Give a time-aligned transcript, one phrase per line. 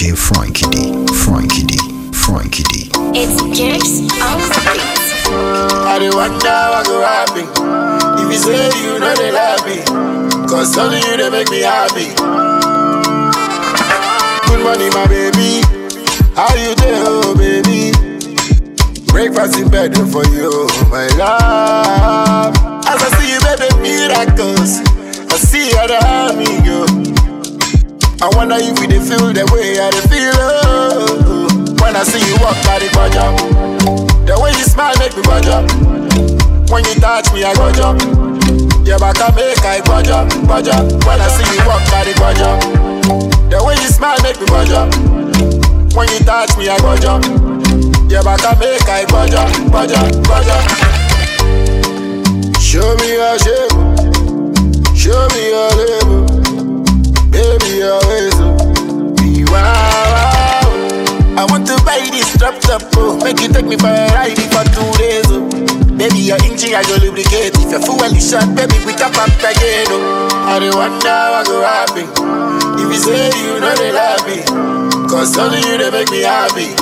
[0.00, 1.76] DJ Frankie D, Frankie D,
[2.12, 2.88] Frankie D.
[3.12, 5.28] It's Jerks on the beats.
[5.28, 7.44] I dey wonder what go happen
[8.16, 9.76] if you say you know they love me.
[10.48, 12.08] Cause only you they make me happy.
[14.48, 15.60] Good morning, my baby.
[16.32, 17.92] How you doing, oh baby?
[19.12, 22.56] Breakfast in bed for you, my love.
[22.88, 24.80] As I see you, baby, miracles.
[25.30, 26.99] I see how the army go.
[28.22, 30.36] I wonder if dey feel the way I feel.
[30.36, 33.32] Oh, when I see you walk by the budget,
[34.28, 35.64] the way you smile make me budget.
[36.70, 37.98] When you touch me, I jump.
[38.86, 40.84] Your back I make I budget, budget.
[41.08, 42.60] When I see you walk by the budget,
[43.48, 44.92] the way you smile make me budget.
[45.96, 47.24] When you touch me, I jump.
[48.10, 50.60] Your back I make I budget, budget, budget.
[52.60, 53.72] Show me your shape,
[54.94, 56.19] show me your label,
[57.30, 58.34] baby your ways.
[58.36, 59.14] oh.
[59.16, 60.66] Be wow.
[61.38, 63.16] I want to buy this drop top, oh.
[63.24, 65.46] Make you take me for a ride for two days, oh.
[65.96, 67.52] Baby, your engine I go lubricate.
[67.60, 70.28] If your fuel is short, baby, we top up again, oh.
[70.50, 72.08] I dey wonder what go happen
[72.80, 74.42] if you say you know they love me.
[75.08, 76.74] Cause only you they make me happy.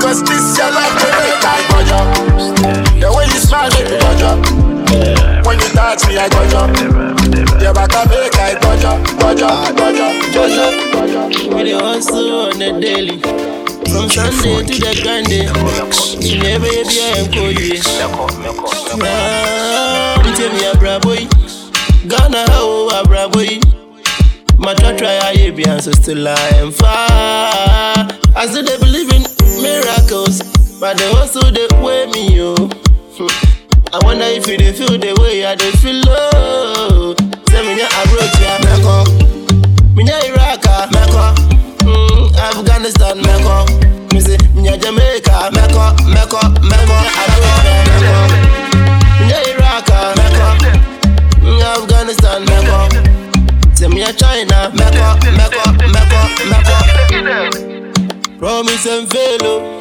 [0.00, 3.00] Cause this your life, they make I go.
[3.00, 3.90] The way you smile, make
[5.26, 5.31] me.
[5.44, 6.76] When you touch me, I go jump.
[7.62, 11.54] Your back I make I go jump, go jump, go jump, go jump, go jump.
[11.54, 13.18] We dey hustle on the daily.
[13.90, 15.32] From Sunday to Frankie the D Grande.
[15.32, 16.14] in the mix.
[16.16, 17.78] Chinyere baby I am koye.
[20.26, 21.22] Nti mi abraboy.
[22.08, 23.60] Ghana oh, how abraboy.
[24.58, 28.08] My try try I be and so still I am far.
[28.34, 29.22] I still they believe in
[29.62, 30.40] miracles,
[30.80, 32.54] but they also they way me yo.
[33.18, 33.51] Hmm.
[33.94, 37.14] I wonder if you they feel the way I they feel low.
[37.52, 37.88] Say me nya
[38.40, 39.04] ya meko.
[39.94, 41.34] Me nya Iraq meko.
[41.84, 43.66] Mm, Afghanistan meko.
[44.12, 46.96] Me say me nya Jamaica meko meko meko.
[47.20, 48.16] Approach ya meko.
[49.20, 50.48] Me nya Iraq meko.
[51.44, 52.78] Mm, Afghanistan meko.
[53.76, 56.76] Say me a China meko meko meko meko.
[58.38, 59.80] Promise and fail oh.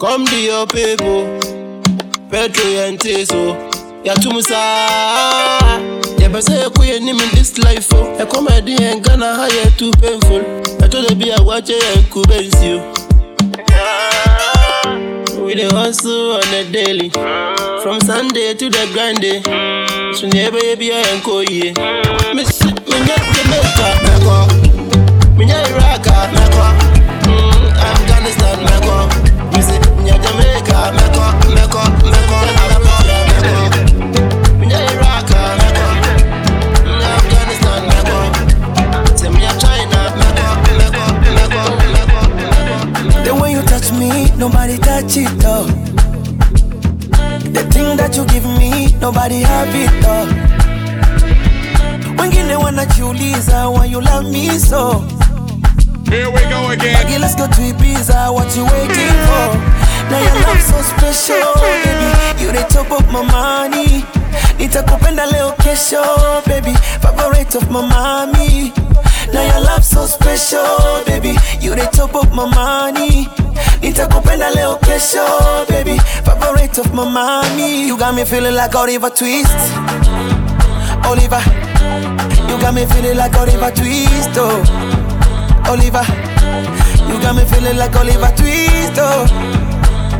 [0.00, 1.49] Come to your people.
[2.30, 3.56] Petro and Teso.
[4.04, 4.60] Yatumusa.
[6.18, 8.16] Yabasa kuye nim in this life oh.
[8.20, 10.40] A comedy and Ghana higher too painful.
[10.82, 12.78] I told her be a watcher and kubens you.
[15.44, 17.10] We the hustle on the daily.
[17.82, 19.42] From Sunday to the Grande.
[20.16, 21.74] So never be a enkoye.
[22.34, 22.72] Miss me
[23.06, 23.88] get Jamaica.
[24.06, 25.36] Meko.
[25.36, 26.04] Me get Iraq.
[26.30, 26.66] Meko.
[27.26, 28.58] Mm, Afghanistan.
[28.66, 29.19] Meko.
[44.36, 45.66] Nobody touch it though.
[47.52, 50.50] The thing that you give me, nobody have it though.
[53.70, 55.19] Why you love me so.
[56.10, 56.98] Here we go again.
[57.06, 59.46] Okay, let's go to Ibiza, what you waiting for?
[60.10, 62.42] Now your love so special, baby.
[62.42, 64.02] You the top of my money.
[64.58, 66.74] Nitakupenda leo kesho, oh, baby.
[67.00, 68.72] Favorite of my mommy.
[69.32, 71.36] Now your love so special, baby.
[71.60, 73.26] You the top of my money.
[73.80, 75.96] Nitakupenda leo kesho, oh, baby.
[76.26, 77.86] Favorite of my mommy.
[77.86, 79.54] You got me feeling like Oliver Twist.
[81.06, 81.40] Oliver.
[82.50, 84.99] You got me feeling like Oliver Twist, oh.
[85.68, 86.04] Oliver.
[87.08, 89.26] You got me feeling like Oliver Twist, oh.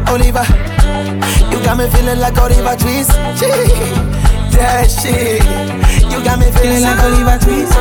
[0.08, 0.44] Oliver.
[1.50, 3.10] You got me feeling like Oliver Twist.
[4.50, 5.42] That shit.
[6.10, 7.72] You got me feeling like Oliver Twist.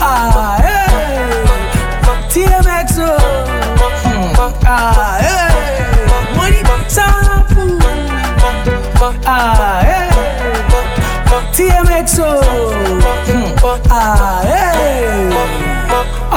[0.00, 0.86] Ah, hey.
[2.32, 3.16] TMX, oh.
[4.66, 6.36] Ah, hey.
[6.36, 6.62] Money.
[9.24, 10.10] Ah, hey.
[11.52, 12.42] TMX, oh.
[13.26, 13.54] Hmm.
[13.90, 15.46] Ah, hey.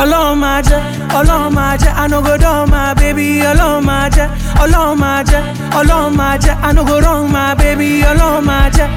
[0.01, 0.81] Ọlọ́run máa jẹ́
[1.19, 4.27] ọlọ́run máa jẹ́ anogodọ́ máa bébí ọlọ́run máa jẹ́
[4.63, 5.41] ọlọ́run máa jẹ́
[5.79, 8.87] ọlọ́run máa jẹ́ anogodọ́ máa bébí ọlọ́run máa jẹ́.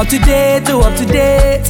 [0.00, 1.68] Up to date oh up to date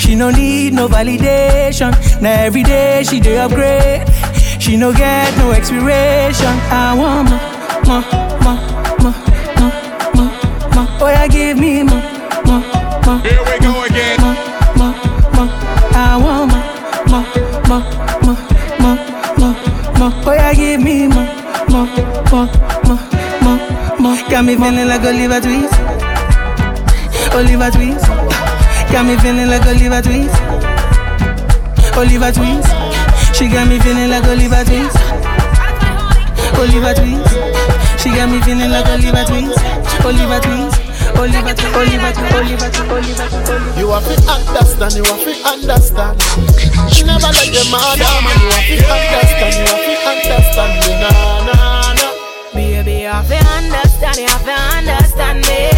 [0.00, 1.90] she no need no validation.
[2.22, 4.02] Na everyday she dey upgrade
[4.62, 6.54] she no get no expiration.
[6.70, 7.38] I àwọn mọ
[7.88, 7.96] mọ
[8.44, 8.52] mọ
[9.02, 9.10] mọ
[9.60, 9.68] mọ
[10.16, 10.24] mọ
[10.74, 11.98] mọ oya give me mọ
[24.42, 25.70] Got me feeling like Oliver Twist,
[27.30, 28.10] Oliver Twist.
[28.90, 30.34] Got me feeling like Oliver Twist,
[31.94, 32.66] Oliver Twist.
[33.38, 34.98] She got me feeling like Oliver Twist.
[36.58, 37.22] Oliver Twist.
[38.02, 39.62] She got me feeling like Oliver Twist.
[40.02, 40.74] Oliver Twist.
[41.14, 41.78] Oliver Twist.
[41.78, 42.34] Oliver Twist.
[42.34, 42.90] Oliver Twist.
[42.90, 43.78] Oliver Twist.
[43.78, 46.18] You have to understand, you have to understand.
[46.98, 47.94] You never let them mad
[48.26, 48.42] man.
[48.66, 50.82] You have to understand, you have to understand.
[50.98, 52.10] Nah, nah, nah.
[52.50, 55.70] Baby, you have to understand, you have to understand me.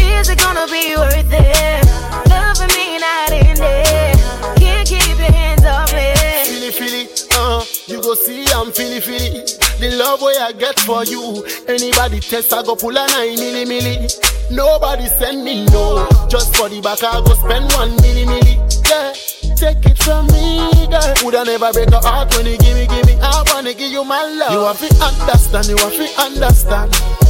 [0.00, 1.84] Is it gonna be worth it?
[2.28, 4.12] Loving me night and day.
[4.56, 6.12] Can't keep your hands off me.
[6.46, 9.42] Feely, feely, uh, you go see I'm feely, feely.
[9.80, 11.44] The love way I get for you.
[11.66, 14.06] Anybody test, I go pull a nine milli milli.
[14.50, 16.06] Nobody send me no.
[16.28, 18.54] Just for the back, I go spend one milli milli.
[18.88, 19.12] Yeah,
[19.56, 21.14] take it from me, girl.
[21.24, 23.18] Woulda never break a heart when you give me, give me.
[23.20, 24.52] I wanna give you my love.
[24.52, 27.21] You have to understand, you have to understand.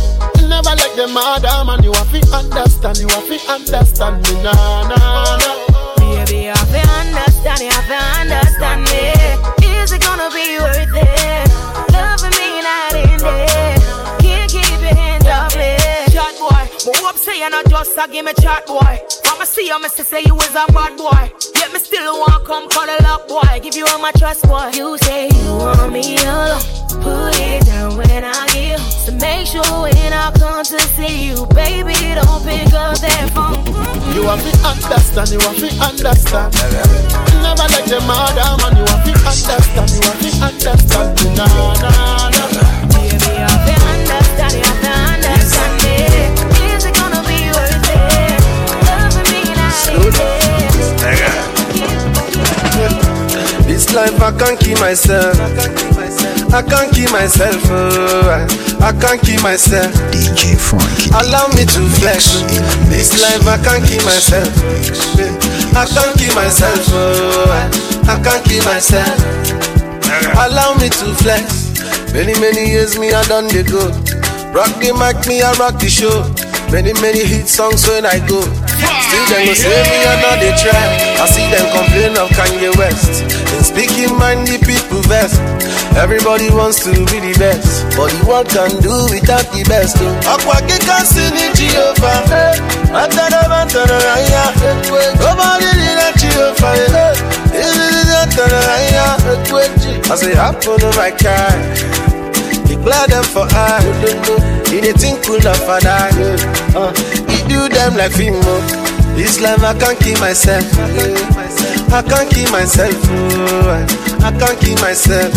[0.52, 4.86] Never like them other man, you have to understand, you have to understand me, nah,
[4.86, 5.94] nah, nah.
[5.96, 9.72] Baby, you have to understand, you have to understand me.
[9.80, 11.11] Is it gonna be worth it?
[17.42, 18.98] But hope say you're not just a give me chat boy.
[19.26, 20.04] I'ma see you, Mr.
[20.04, 21.32] say you is a bad boy.
[21.56, 23.60] Yet me still want come cuddle up boy.
[23.62, 24.70] Give you all my trust boy.
[24.74, 26.62] You say you want me alone.
[27.02, 28.80] Put it down when I give.
[28.80, 33.64] So make sure when I come to see you, baby, don't pick up that phone.
[34.14, 36.54] You have to understand, you have to understand.
[37.42, 41.16] Never like them other man, you have to understand, you have to understand.
[42.92, 44.90] Baby, you have to understand, you have to
[45.26, 45.71] understand
[49.98, 51.42] night.
[53.66, 55.36] This life I can't keep myself.
[56.52, 57.56] I can't keep myself.
[57.70, 58.46] Oh,
[58.80, 59.92] I can't keep myself.
[60.12, 62.44] DJ Frankie Allow me to flex.
[62.92, 64.52] This life I can't keep myself.
[65.74, 66.84] I can't keep myself.
[66.92, 67.48] Oh,
[68.04, 69.08] I can't keep myself.
[70.36, 71.72] Allow me to flex.
[72.12, 73.88] Many many years me I done the go.
[74.52, 76.28] Rock the mic, me I rock the show.
[76.70, 78.44] Many many hit songs when I go.
[78.82, 79.98] Still them go say me
[80.40, 80.86] they try.
[81.20, 83.22] I see them complain of Kanye West.
[83.54, 85.40] And speaking mind the people best.
[85.96, 89.96] Everybody wants to be the best, but the world can do without the best.
[90.00, 90.32] Oh.
[90.32, 92.56] Akwa kika sini Jehovah, eh.
[92.96, 94.44] antara antara raya.
[95.20, 97.12] Nobody did that Jehovah.
[97.52, 99.20] This is antara raya.
[99.20, 100.10] Eh.
[100.10, 102.11] I say happen to my car.
[102.72, 103.84] Declare them for I.
[104.72, 106.08] He dey think cool of a die.
[106.72, 106.88] Uh,
[107.28, 108.56] he do them like Fimo.
[109.14, 110.64] This life I can't keep myself.
[111.92, 112.96] I can't keep myself.
[113.12, 113.76] oh,
[114.24, 115.32] I can't keep myself.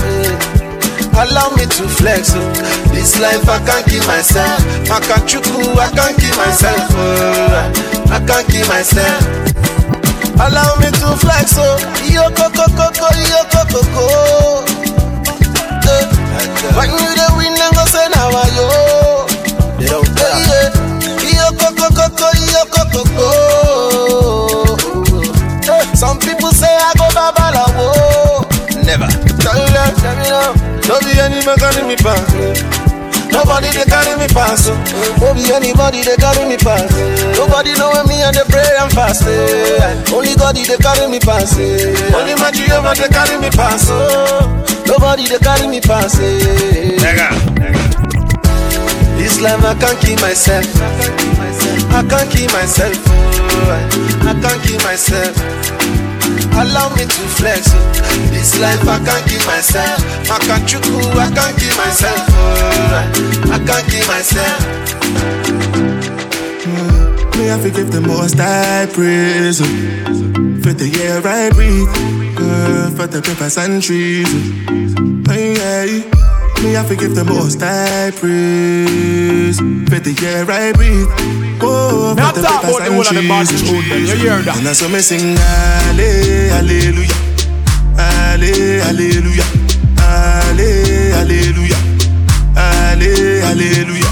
[1.16, 2.32] Allow me to flex.
[2.36, 2.40] oh.
[2.96, 4.56] This life I can't keep myself.
[4.90, 6.88] I can't chuku, I can't keep myself.
[6.96, 9.20] oh, I can't keep myself.
[10.40, 11.60] Allow me to flex.
[11.60, 11.76] Oh,
[12.08, 14.64] yo coco coco, yo coco coco.
[15.86, 16.08] Eh,
[16.76, 18.06] When you the win, then go say.
[19.80, 20.06] They don't
[21.58, 21.88] coco
[22.96, 23.96] coco.
[25.68, 28.46] Eh, Some people say I go babalawo.
[28.86, 29.08] Never.
[29.42, 29.66] Tell me
[30.30, 30.54] now.
[31.26, 32.34] Any carry me pass.
[33.32, 34.70] Nobody they carry me pass.
[34.70, 34.78] oh.
[35.20, 36.90] No be anybody they carry me pass.
[37.38, 39.24] Nobody know when me and they pray and fast.
[39.28, 40.14] eh.
[40.14, 41.58] Only God they carry me pass.
[41.58, 42.14] eh.
[42.16, 43.90] Only my Jehovah they carry me pass.
[44.96, 46.18] Nobody they carry me pass.
[46.20, 46.96] eh.
[49.20, 50.66] This life I can't keep myself.
[51.92, 52.96] I can't keep myself.
[53.04, 53.76] oh,
[54.24, 55.36] I can't keep myself.
[56.56, 57.68] Allow me to flex.
[57.76, 57.80] oh.
[58.32, 60.00] This life I can't keep myself.
[60.32, 62.24] I can't chuku, I can't keep myself.
[62.32, 64.60] oh, I can't keep myself.
[67.36, 69.60] Me I forgive the most I praise.
[70.66, 71.88] For the air I breathe
[72.42, 74.26] uh, For the papers and trees
[75.30, 75.34] oh.
[75.38, 75.86] yeah.
[76.64, 81.06] Me have to give the most I praise For the air I breathe
[81.62, 84.16] Oh, Now for the papers the and whole of the bad trees tune then, you
[84.18, 84.58] hear that?
[84.58, 87.14] And so me sing Halle- Hallelujah
[88.02, 89.48] Halle- Hallelujah
[90.02, 91.82] Halle- Hallelujah
[92.58, 94.12] Halle- Hallelujah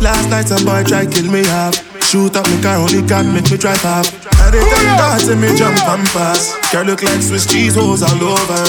[0.00, 3.50] Last night some boy try kill me half Shoot up me car, only got make
[3.50, 4.06] me drive off
[4.38, 6.54] And they tell that to me jump and pass.
[6.70, 8.62] Girl look like Swiss cheese holes all over.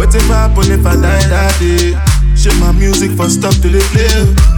[0.00, 1.92] What if happen if I die that day?
[2.32, 4.08] Shit my music for stop till it play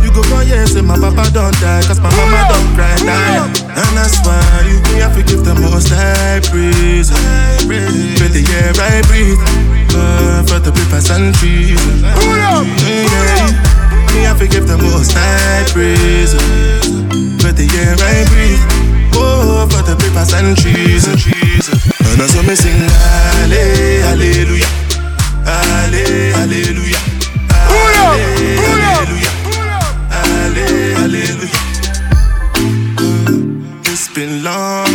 [0.05, 3.41] You go for years and my papa don't die Cause my mama don't cry die.
[3.67, 8.71] And that's why you me have to give the most high praise For the air
[8.79, 9.43] I breathe.
[9.91, 13.80] Uh, For the papers and trees yeah.
[14.14, 16.35] Me, I forgive the most high praise
[17.42, 18.64] But the air I breathe,
[19.14, 21.69] oh, for the papers and trees and trees.
[22.00, 24.71] And me sing, Halle, Hallelujah.
[25.45, 27.00] Halle, Hallelujah.
[33.92, 34.87] It's been long,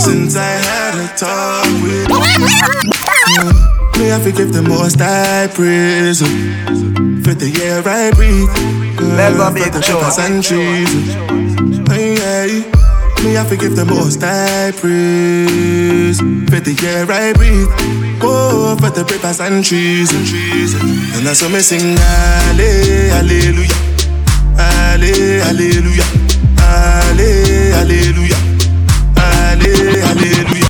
[0.00, 2.08] Since I had a talk with
[3.70, 3.75] you.
[3.98, 6.20] Me have to give the most I praise
[7.24, 8.48] For the air I breathe.
[8.98, 10.92] Uh, For the rivers and trees.
[11.88, 13.24] Uh, yeah.
[13.24, 17.68] Me have to give the most I praise For the air I breathe.
[18.22, 23.74] Oh, for the rivers and trees uh, And that's what me sing Halle- Hallelujah
[24.56, 26.06] Halle- Hallelujah
[26.60, 28.40] Halle- Hallelujah
[29.16, 30.65] Halle- Hallelujah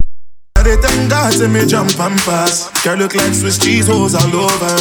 [0.67, 2.67] I dey thank God to me jump and pass.
[2.83, 4.75] Girl look like Swiss cheese holes all over.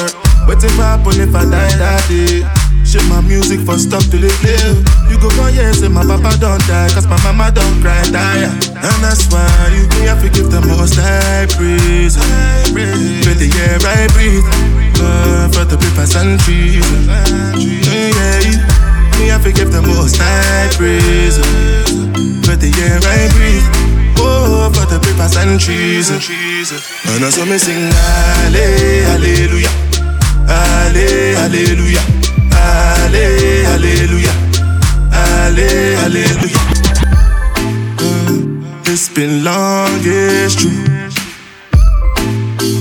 [0.50, 2.42] What if happen if I die that day?
[2.82, 4.58] Shit my music for stop till it play.
[5.14, 8.50] You go for years and my papa don't die, cause my mama don't cry die.
[8.50, 9.46] And that's why
[9.78, 12.18] you me have to give the most I praise.
[12.74, 14.42] with the air I breathe,
[14.98, 16.82] uh, for the papers and trees.
[17.86, 21.38] Yeah, me have to give the most I praise.
[22.42, 23.85] For the air I breathe.
[24.18, 26.10] Oh, for the papers and trees.
[26.12, 29.74] And that's what me sing, Halle- Hallelujah.
[30.48, 32.04] Halle- Hallelujah.
[32.56, 34.36] Halle- Hallelujah.
[35.12, 36.64] Halle- Hallelujah.
[38.00, 40.72] Uh, it's been long, it's true.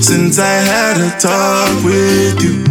[0.02, 2.64] Since I had a talk with you.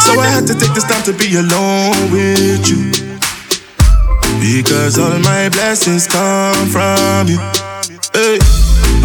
[0.00, 3.09] So I had to take this time to be alone with you.
[4.40, 7.38] Because all my blessings come from you.
[8.12, 8.38] Hey.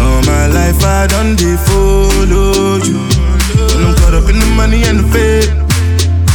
[0.00, 2.96] All my life I done they follow you.
[3.76, 5.66] And I'm caught up in the money and the fame.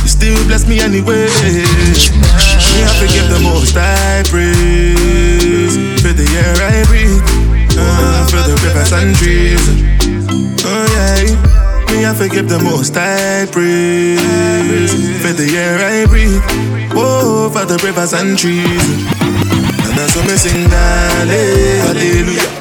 [0.03, 1.25] You still bless me anyway.
[1.25, 5.75] Me have to give the most I praise.
[6.01, 7.21] For the air I breathe.
[7.77, 9.65] Uh, for the rivers and trees.
[10.63, 11.91] Oh yeah.
[11.91, 14.50] Me have to give the most I praise.
[17.77, 18.87] The rivers and trees.
[19.87, 22.60] And that's what me sing, Halle- Hallelujah.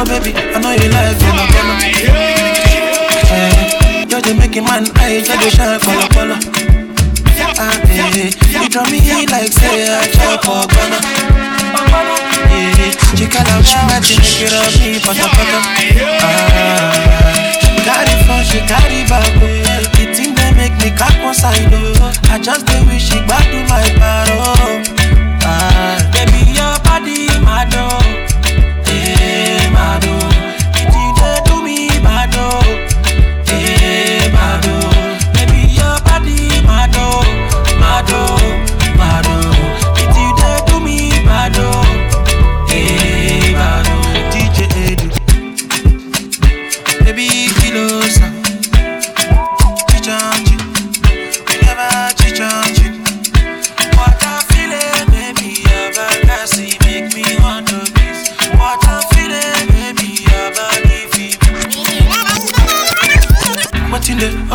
[0.00, 1.82] Oh baby, I know you I come up.
[3.28, 6.38] Hey, you're the making man eyes, you're the shine color color.
[7.58, 10.98] Ah, hey, you draw me like say I chop or gonna.
[12.48, 15.58] Yeah, she call out match it, make it up me, pata pata.
[16.22, 19.26] Ah, she carry front, she carry back.
[19.42, 19.46] oh.
[19.98, 21.66] The thing they make me cock one side.
[21.74, 24.54] Oh, I just dey wish she back to my paro.
[25.42, 28.27] Ah, baby, your body, my dog.
[29.16, 30.37] Hey,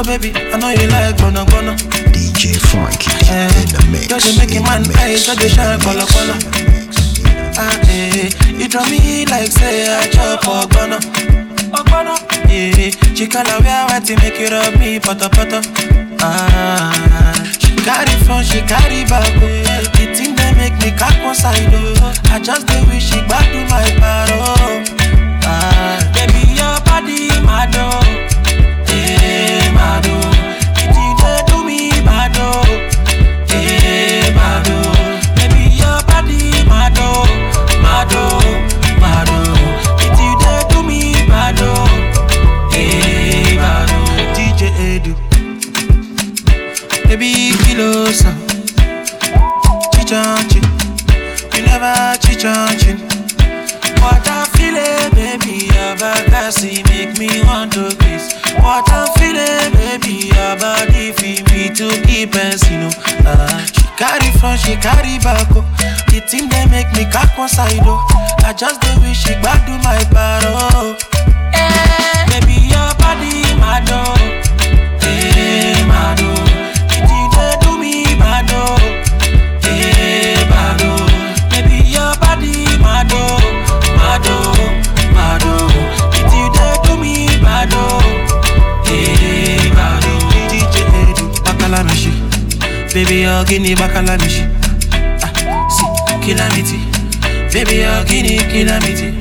[0.08, 1.74] know you like bono bono.
[2.12, 4.08] DJ Frankie Eh, in the mix.
[4.10, 6.38] You're just man the eyes, mix, you're the in shine color color.
[7.56, 8.30] Ah, eh,
[8.60, 11.00] you draw me like say I chop ogbono.
[11.72, 12.16] Ogbono.
[12.50, 15.62] Yeah, she her wear white to make it up me poto poto.
[16.20, 19.32] Ah, she carry front, she carry back.
[19.42, 19.48] Oh.
[19.96, 21.70] The thing they make me cock one side.
[21.74, 22.14] Oh.
[22.32, 24.84] I just dey wish she back to my paro.
[25.46, 28.02] Ah, baby your body mad oh.
[28.90, 28.92] Eh, mad oh.
[28.92, 29.12] The thing they do me bad oh.
[29.14, 29.32] Eh, mad oh.
[29.32, 29.52] Baby your body mad oh.
[29.54, 29.63] Mad
[54.04, 54.76] What I feel,
[55.16, 58.34] baby, your back see make me want to kiss.
[58.60, 59.23] What I feel.
[60.64, 62.32] Body feel me to keep
[62.72, 62.92] you know.
[63.28, 65.66] Uh, she carry front, she carry back, oh.
[66.08, 68.00] The thing they make me cock one side, oh.
[68.48, 70.96] I just dey wish she back to my paro.
[71.52, 74.16] Eh, baby, your body mad, oh.
[75.04, 75.73] Eh,
[93.46, 94.44] Baby, you're guinea Bakala Mishi.
[94.94, 95.88] Ah, see,
[96.24, 96.80] calamity.
[97.52, 97.76] Baby,
[98.06, 99.12] guinea calamity.
[99.12, 99.13] Baby,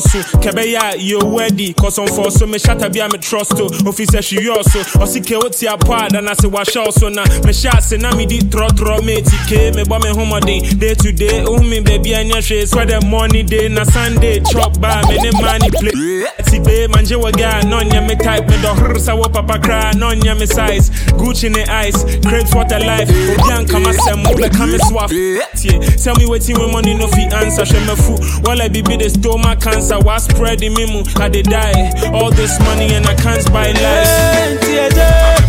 [0.00, 3.64] so kɛbɛyɛ a yɛwu adi kɔsɔmfɔ so mehyɛ bi a metrɔst to.
[3.84, 7.24] Ofi sɛ hwewɛ so ɔse ke wote apɔ a dana se wahyɛ wo so na
[7.24, 10.94] mehyɛ ase na medi trɔtrɔ meti ke mebɔ me homɔden day.
[10.94, 15.00] To day wohu me baabi anyɛ hwee sɛ dɛ morning day na sunday chop ba
[15.08, 16.24] me ne ma ne play.
[16.46, 20.10] Ti be manje wɔ ga na ɔnyɛ me type medɔhrer sɛ wɔ papa koraa na
[20.12, 20.90] ɔnyɛ me size.
[21.16, 23.08] Gucci ne ice crate for the life.
[23.08, 27.62] Obi ankama sɛm wobɛka me so aftie tell me wetin wey money no fit answer
[27.62, 31.42] hwɛ mafu wala bibi dey stole my cancer wa spread in me mu i dey
[31.42, 34.08] die all this money and i can't buy life
[34.40, 35.42] Ain't you dead?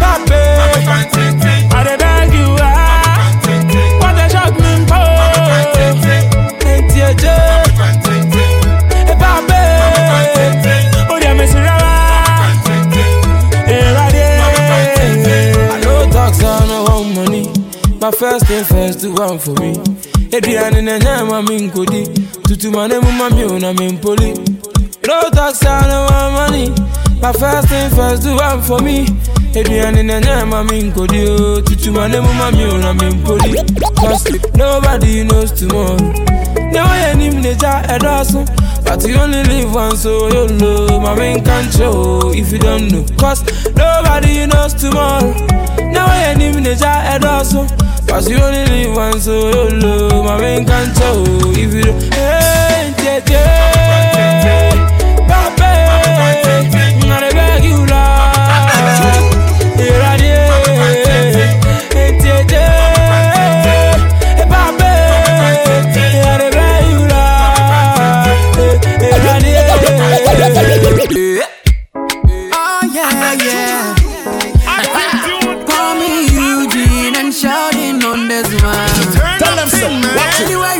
[0.00, 0.40] Pape,
[1.74, 3.30] i dey beg you ah
[4.00, 5.00] what a shock me po
[6.66, 7.66] ain't you dead?
[8.92, 9.60] Hey, Pape,
[11.10, 11.46] o de me.
[15.68, 17.44] I no talk, so I no want money.
[18.00, 19.74] My first thing first, do one for me.
[20.32, 22.04] Adrian and Nyama Minkodi.
[22.46, 24.34] Tutu mane mama mi una mimpoli.
[25.06, 26.70] No talk, so I no want money.
[27.20, 29.06] My first thing first, do one for me.
[29.54, 31.26] Adrian and Nyama Minkodi.
[31.28, 31.60] oh.
[31.62, 33.56] Tutu mane mama mi una mimpoli.
[33.96, 35.96] Cause nobody knows tomorrow.
[36.70, 38.46] Never any manager a dozen.
[38.84, 41.00] But you only live once, so you know.
[41.00, 43.04] My main can't show if you don't know.
[43.18, 43.42] Cause
[43.74, 45.32] nobody knows tomorrow.
[45.78, 47.66] Never any manager a dozen.
[48.16, 50.22] But you only live once, oh, so you know.
[50.22, 52.14] My main can't tell oh, if you don't.
[52.14, 52.45] Hey,
[80.44, 80.75] so.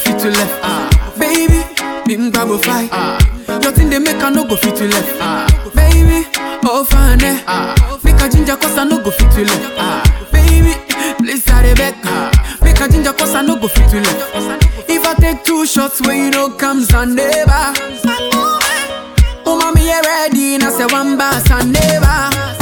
[0.00, 0.60] Fit to left.
[0.62, 0.88] Ah.
[1.18, 1.60] Baby,
[2.06, 2.88] bim go fight.
[2.92, 3.18] Ah.
[3.62, 5.16] Your thing they make I no go fit to left.
[5.20, 5.46] Ah.
[5.74, 6.26] Baby,
[6.64, 7.24] oh funny.
[7.46, 7.98] Eh.
[8.04, 10.32] Make a ginger cause I no go fit to left.
[10.32, 10.74] Baby,
[11.18, 11.94] please I beg.
[12.62, 14.64] Make a ginger cause I no go fit to left.
[14.88, 17.74] If I take two shots where you know comes and never.
[19.46, 20.54] Oh mommy, you ready?
[20.54, 22.59] And I say one bass and never.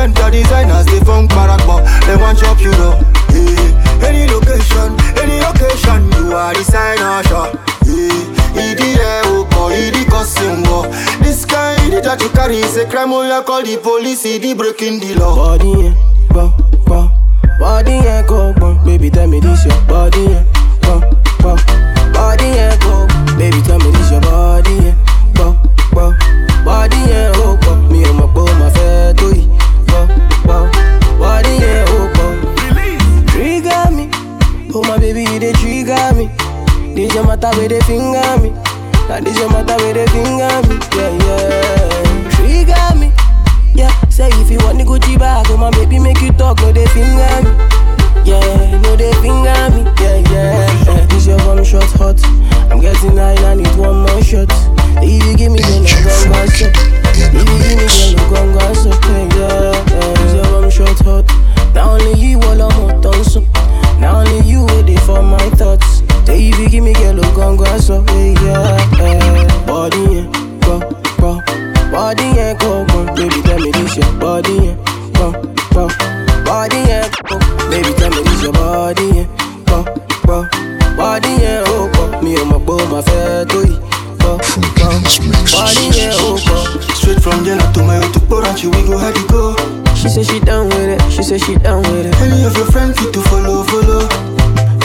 [0.00, 2.98] Anywhere you enter, designers they funk barakba, they want chop you know.
[3.30, 7.54] Yeah, any location, any occasion, you are designer shop.
[7.84, 10.82] Yeah, eh up, idi cousin wo.
[11.22, 15.00] This kind that you carry is a crime, oh you call the police, idi breaking
[15.00, 15.36] the law.
[15.36, 16.52] Body eh, and eh, go,
[16.86, 17.10] go.
[17.58, 18.74] Body and go, go.
[18.84, 21.00] Baby, tell me this your body eh, and go,
[21.42, 21.56] go.
[22.12, 22.99] Body and go,
[35.00, 36.28] baby, dey trigger me.
[36.94, 38.50] This your matter where they finger me.
[39.08, 40.76] Now this your matter where they finger me.
[40.94, 42.30] Yeah, yeah.
[42.36, 43.12] Trigger me.
[43.74, 46.72] Yeah, say if you want the Gucci bag, oh my baby make you talk, no
[46.72, 47.50] they finger me.
[48.24, 49.82] Yeah, no they finger me.
[50.00, 50.84] Yeah, yeah.
[50.84, 51.06] yeah.
[51.06, 52.20] This your one shot hot.
[52.70, 54.48] I'm getting high, I need one more shot.
[55.02, 56.66] If you give me the no gon' go so.
[57.08, 58.90] If you give me the no gon' go so.
[58.90, 60.14] Yeah, yeah.
[60.20, 61.26] This your one shot hot.
[61.74, 63.40] Now only you all I'm hot so.
[64.00, 66.02] Now only you ready for my thoughts.
[66.26, 68.04] Say if you give me girl, no gon' go so.
[68.08, 68.88] Yeah, yeah.
[68.98, 69.66] yeah.
[69.66, 70.26] Body, yeah.
[70.64, 70.80] Go,
[71.18, 71.40] go.
[71.90, 75.32] Body and go, go, baby, tell me this your body and go,
[75.74, 75.88] go.
[76.44, 77.36] Body and go,
[77.68, 79.82] baby, tell me this your body and go,
[80.24, 80.48] go.
[80.96, 83.76] Body and oh, go, me and my boy, my fat to you.
[84.22, 84.88] Oh, go, go.
[85.50, 86.80] Body and oh, go.
[86.94, 89.56] Straight from Jena to my way to Boranchi, we go how to go.
[91.22, 92.14] She say she down with it.
[92.22, 94.08] Any of your friends fit to follow, follow.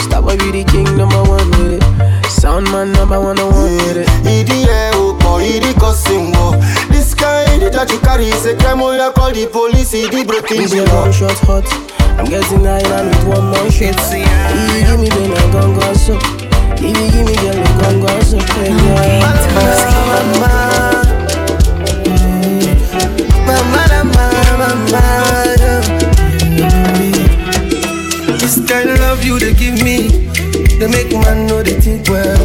[0.04, 2.26] Stop, I be the king, number one with it.
[2.28, 4.08] Sound man, number one, on one with it.
[4.28, 6.52] Idi oh, idi cousin wo.
[6.92, 10.60] This kind that you carry is a crime, oh you call the police, idi breaking
[10.60, 11.02] This the your law.
[11.08, 11.64] one shot hot.
[12.18, 13.96] I'm getting high, I need one more shot.
[13.96, 14.12] If
[14.76, 16.18] you give me the no gon' go so.
[16.76, 18.36] If you give me the no gon' go so.
[18.36, 18.76] Yeah,
[24.92, 25.55] yeah.
[28.46, 30.06] This kind of love you they give me,
[30.78, 32.38] they make man know they think well.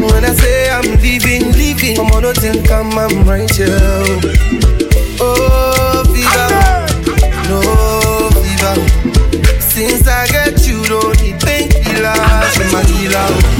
[0.00, 3.68] When I say I'm leaving, leaving, I'm gonna think I'm, I'm right here.
[5.20, 6.48] Oh, fever,
[7.50, 9.60] no fever.
[9.60, 13.55] Since I get you, don't need painkillers, my healer.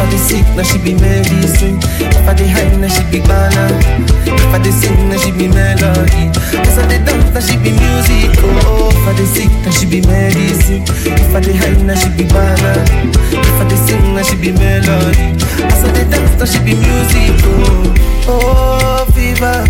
[0.00, 1.78] I dey sick, now she be medicine.
[2.00, 3.78] If I dey high, now she be banana.
[4.26, 6.28] If I dey sing, now she be melody.
[6.58, 8.30] As I dey dance, now she be music.
[8.42, 10.82] Oh, oh, if I dey sick, now she be medicine.
[11.06, 12.84] If I dey high, now she be banana.
[13.32, 15.34] If I dey sing, now she be melody.
[15.64, 17.32] As I dey dance, now she be music.
[17.44, 17.94] Oh,
[18.28, 19.12] oh, oh.
[19.12, 19.64] fever,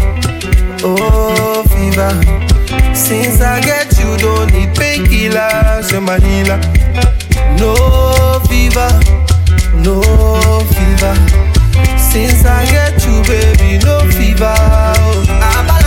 [0.82, 2.12] oh, oh fever.
[2.94, 6.58] Since I get you, don't need painkillers, you're my healer.
[7.58, 8.88] No fever,
[9.84, 10.00] no
[10.72, 11.14] fever.
[11.98, 14.54] Since I get you, baby, no fever.
[14.96, 15.83] Oh.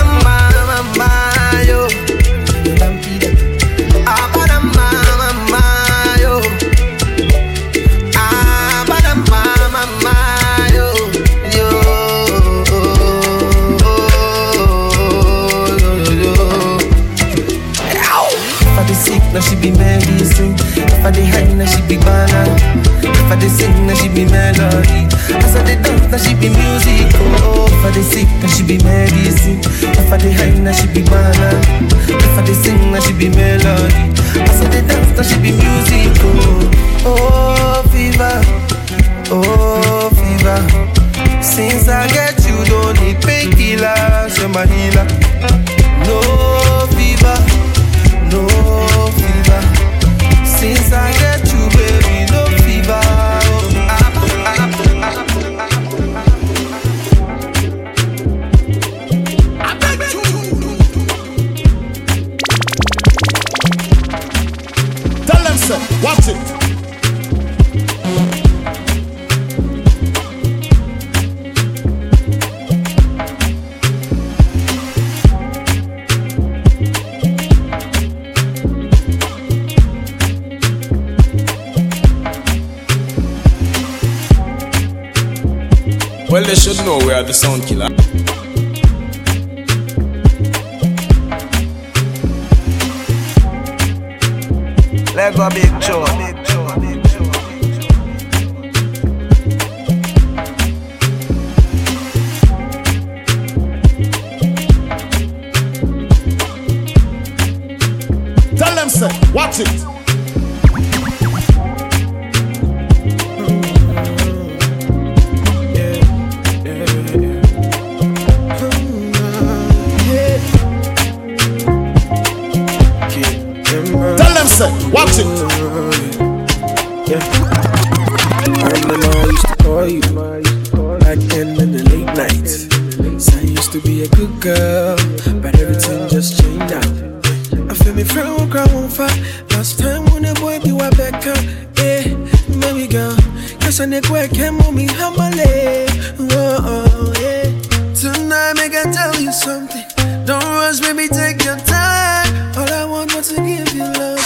[144.38, 145.90] Came on me, hamale.
[146.30, 147.50] Whoa, yeah.
[147.94, 149.84] Tonight, make I tell you something.
[150.26, 152.30] Don't rush, baby, take your time.
[152.56, 154.22] All I want was to give you love.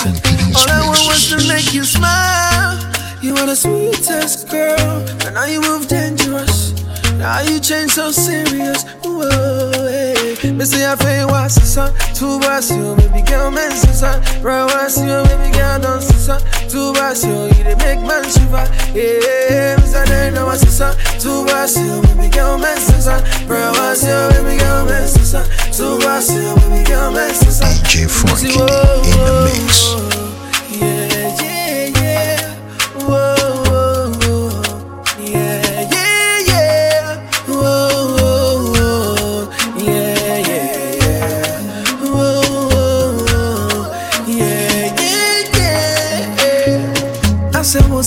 [0.58, 2.78] All I want was to make you smile.
[3.22, 6.81] You are the sweetest girl, and now you move dangerous.
[7.22, 8.82] Now you change so serious.
[9.06, 10.52] Whoa, oh, hey.
[10.52, 14.18] Me say I feel what's the sun, two bars you, baby girl, man, son.
[14.42, 16.42] Right, what's you, baby girl, don't see son.
[16.68, 18.66] Two bars you, you they make man shiver.
[18.98, 23.22] Yeah, me say they know what's the sun, two bars you, baby girl, man, son.
[23.46, 25.46] Right, what's you, baby girl, man, son.
[25.70, 27.70] Two bars you, baby girl, man, son.
[27.86, 30.11] DJ Frankie in the mix.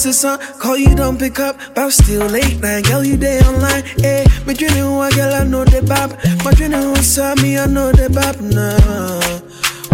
[0.05, 0.38] What's son?
[0.59, 2.85] Call you, don't pick up, but still late night.
[2.85, 3.85] Girl, you day online.
[4.05, 6.11] Eh, me dreaming I girl, I know the bab.
[6.45, 8.77] My dreaming who saw me, I know the bab now.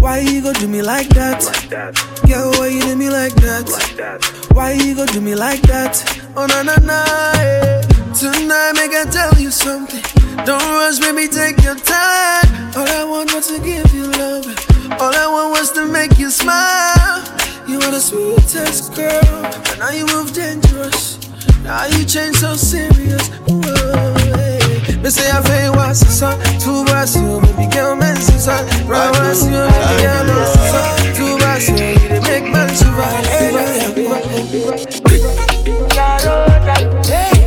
[0.02, 1.38] Why you go do me like that?
[2.26, 3.70] Girl, why you do me like that?
[4.52, 6.02] Why you go do me like that?
[6.34, 7.04] Oh na na na.
[7.38, 7.80] Yeah.
[8.10, 10.02] Tonight, make I tell you something.
[10.44, 12.50] Don't rush, baby, take your time.
[12.74, 14.44] All I want was to give you love.
[14.98, 17.39] All I want was to make you smile.
[17.70, 21.20] You are the sweetest girl, and now you move dangerous.
[21.62, 23.30] Now you change so serious.
[24.98, 28.66] Me say I feel what's the sun, two bars you, baby girl, man, son.
[28.88, 31.14] Right, what's you, baby girl, man, son.
[31.14, 31.76] Two bars you,
[32.12, 33.22] you make man survive.
[35.62, 37.39] DJ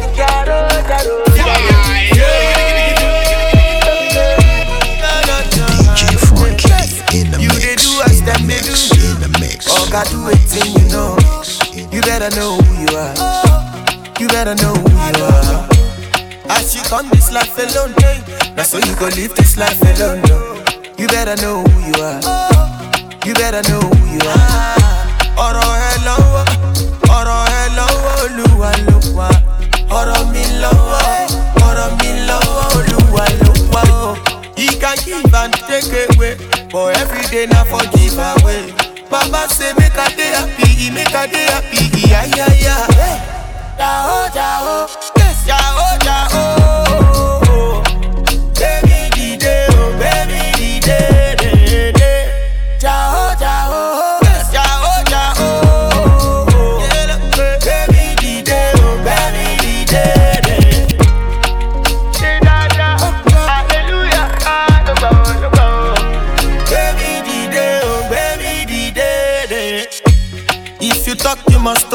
[9.86, 11.17] Oh, do it thing, you know.
[11.91, 13.13] You better know who you are.
[14.19, 15.67] You better know who you are.
[16.50, 17.93] As you come this life alone,
[18.56, 20.22] now so you go live this life alone.
[20.24, 20.63] No.
[20.98, 22.22] You better know who you are.
[23.26, 24.74] You better know who you are.
[25.36, 25.93] ọ̀rọ̀ ẹ
[27.17, 27.63] ọ̀rọ̀ ẹ
[28.24, 28.98] olúwa ló
[30.00, 31.02] ọ̀rọ̀ mi lọ́wọ́
[31.67, 33.84] ọ̀rọ̀ mi lọ́wọ́ olúwa ló wà
[34.82, 36.36] can give and take away
[36.72, 38.92] but every day na for give away.
[39.13, 42.76] Baba say make i dey happy make i dey happy iyayaya.
[43.78, 44.88] jao jao
[45.45, 46.62] jao jao.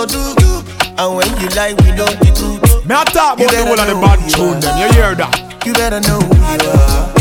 [0.06, 0.52] To do.
[0.98, 2.86] And when you lie, we know the truth.
[2.86, 4.78] Me I talk You about the whole of the bad you tune them.
[4.78, 5.34] You hear that?
[5.66, 7.18] You better know who you are.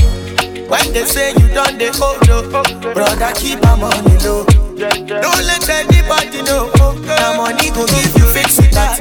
[0.69, 4.45] When they say you done the hold oh, up, brother, keep my money low.
[4.77, 6.69] Don't let anybody know.
[7.05, 8.99] Now money go give you fix it that.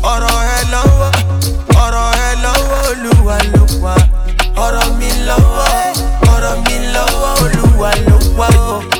[0.00, 1.10] ọ̀rọ̀ ẹ lọ́wọ́
[1.84, 3.94] ọ̀rọ̀ ẹ lọ́wọ́ olúwa ló wà
[4.64, 5.68] ọ̀rọ̀ mi lọ́wọ́
[6.32, 8.99] ọ̀rọ̀ mi lọ́wọ́ olúwa ló wà o.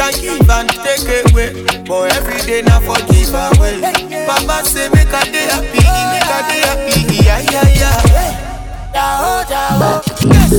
[0.00, 1.52] can give and take away
[1.84, 3.80] but every day na for give away.
[4.26, 7.90] baba say make i dey happy make i dey happy iyayaya.
[8.94, 10.00] Jao jao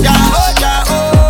[0.06, 0.86] jao jao.
[0.86, 1.21] Baby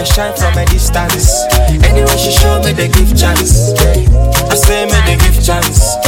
[0.00, 1.44] they shine from a distance.
[1.68, 3.76] Anyway, she show me they give chance.
[3.76, 6.00] I say me they give chance.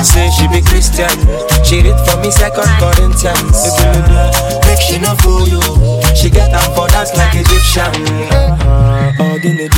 [0.00, 1.12] Say she be Christian.
[1.62, 3.60] She read for me second Corinthians.
[4.64, 5.60] Make she no fool you.
[6.16, 7.92] She get up for dance like Egyptian.
[9.20, 9.68] Oh, guinea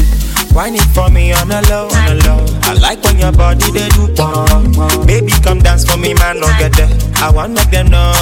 [0.55, 2.46] Wine it for me on a low, on a low.
[2.62, 5.07] I like when your body they do pong.
[5.07, 6.90] Baby, come dance for me, man, no get there.
[7.16, 8.12] I want make them know.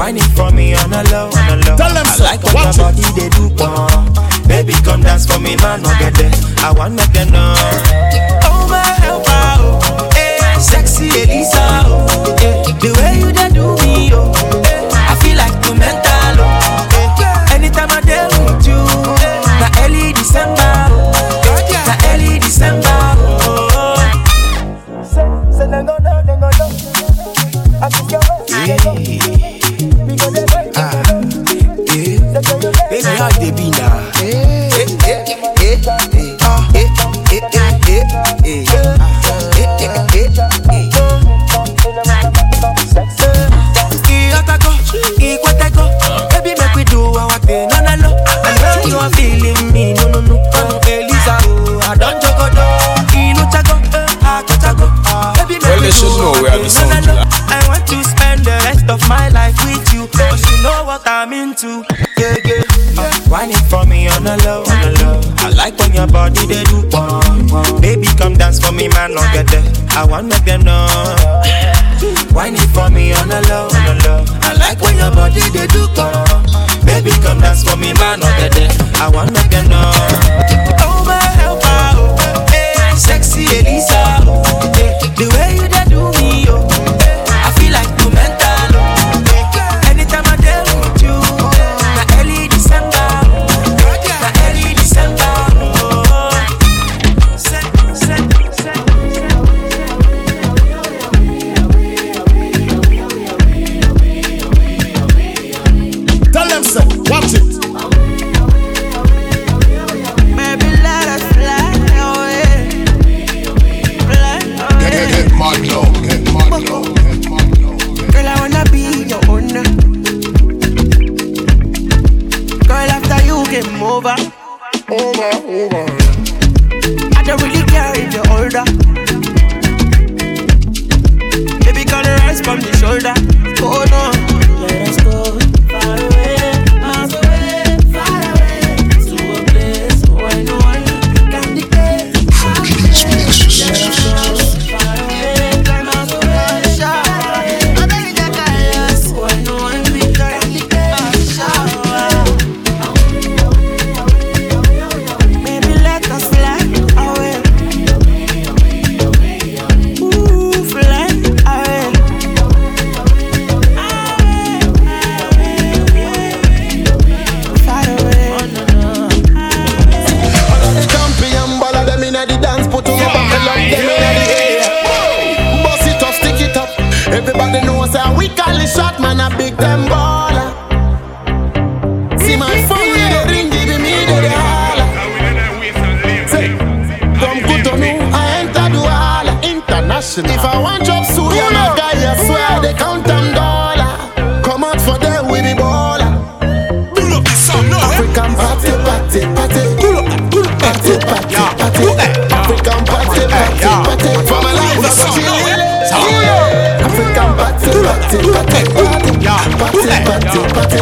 [0.00, 1.76] It for me on a low, on a low.
[1.76, 2.24] Tell them I so.
[2.24, 4.08] like Watch your body they do pong.
[4.48, 6.30] Baby, come dance for me, man, no get there.
[6.64, 7.52] I want make them know.
[8.48, 13.47] Oh my helper, oh, eh, sexy Elisa, oh, eh, the way you they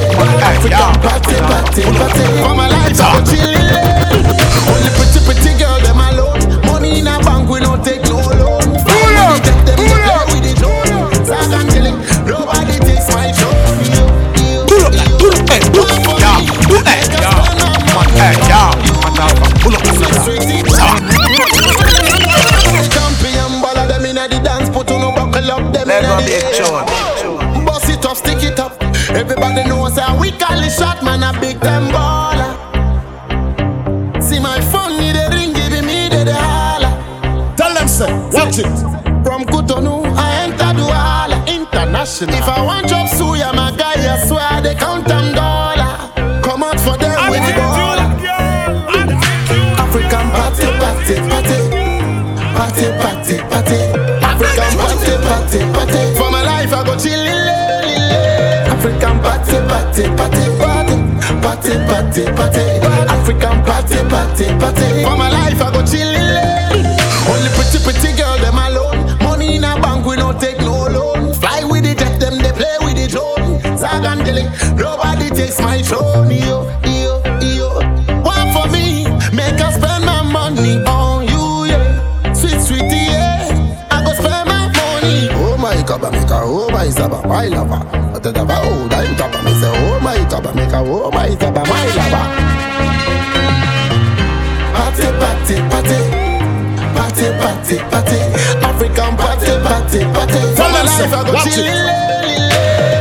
[0.01, 0.97] party, party.
[1.01, 2.43] Party, party, party.
[2.43, 3.56] For my life, I go
[29.47, 32.51] Everybody knows how we call it shot, man a big time baller.
[34.21, 36.91] See my phone, need a ring, give me the holla.
[37.57, 38.67] Tell them say, watch it.
[39.23, 42.35] From Cotonou, I enter Douala International.
[42.35, 45.95] If I want job suya, my guy, I swear they count them dollar.
[46.43, 48.09] Come out for them with the baller.
[49.79, 51.59] African party, party, party.
[52.59, 53.79] Party, party, party.
[54.27, 56.19] African party, party, party.
[56.19, 57.37] For my life, I go chillin'.
[57.37, 57.96] African
[59.27, 60.97] party, party, party, party,
[61.43, 62.65] party, party, party.
[63.11, 65.03] African party, party, party.
[65.03, 66.87] For my life, I go chillin'.
[67.31, 69.19] Only pretty, pretty girl, them alone.
[69.23, 71.35] Money in a bank, we don't take no loan.
[71.35, 73.59] Fly with the jet, them they play with the drone.
[73.77, 76.31] Zag and nobody takes my throne.
[76.31, 77.69] Yo, yo, yo.
[78.23, 79.05] One for me,
[79.35, 82.33] make us spend my money on you, yeah.
[82.33, 83.89] Sweet, sweetie, yeah.
[83.91, 85.29] I go spend my money.
[85.43, 87.83] Oh my God, make a oh my saba, my lover.
[88.15, 88.89] I tell them, oh,
[90.47, 91.67] God, make a oh my lover.
[94.71, 95.99] Party, party, party.
[96.95, 98.19] Party, party, party.
[98.63, 100.39] African party, party, party.
[100.55, 101.91] Life, I go chillin'.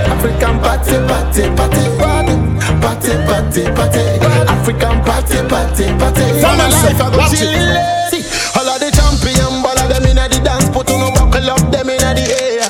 [0.10, 2.34] African party, party, party, party,
[2.82, 4.02] party, party, party.
[4.50, 6.26] African party, party, party.
[6.42, 8.10] My life, I go chillin'.
[8.10, 8.26] See,
[8.58, 11.94] all of the champion, all of them the dance, put on a buckle up, them
[11.94, 12.66] the air.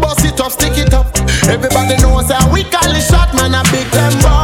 [0.00, 1.04] Bust it up, stick it up.
[1.48, 2.64] Everybody knows how we
[3.94, 4.43] them baller.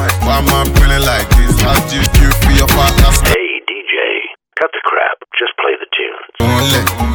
[0.00, 1.60] Why am I feeling like this?
[1.60, 2.68] How do you feel for your?
[3.28, 7.09] Hey DJ, cut the crap, just play the tunes.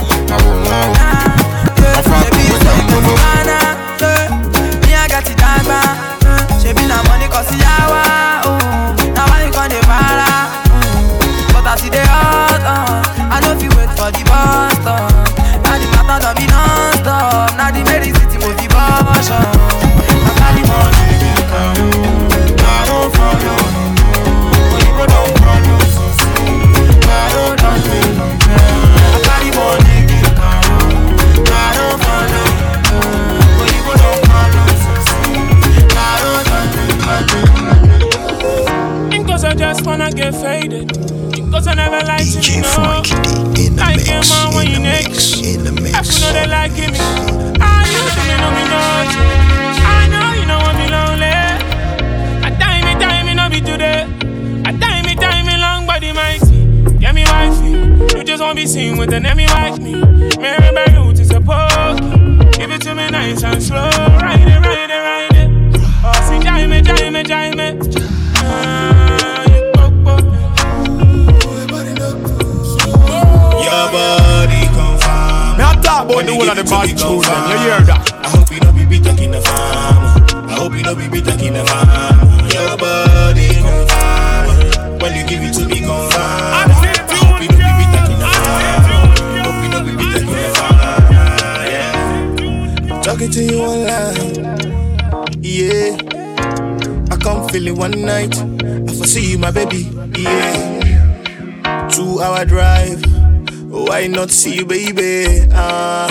[104.26, 105.48] not see you, baby.
[105.54, 106.08] Ah,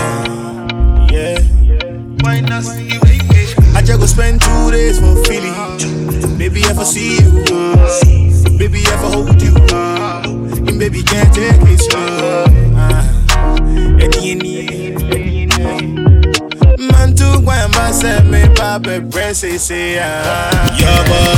[1.11, 1.41] yeah.
[2.23, 3.27] Why not see you, baby?
[3.75, 5.51] I just go spend two days for Philly.
[6.39, 10.23] Baby, if I see you, uh, baby, if I hold you, uh,
[10.69, 12.45] and baby can't take it slow.
[12.79, 13.03] Uh,
[16.93, 21.34] Man, too, why am I set me, Papa, say ah, Yeah, boy.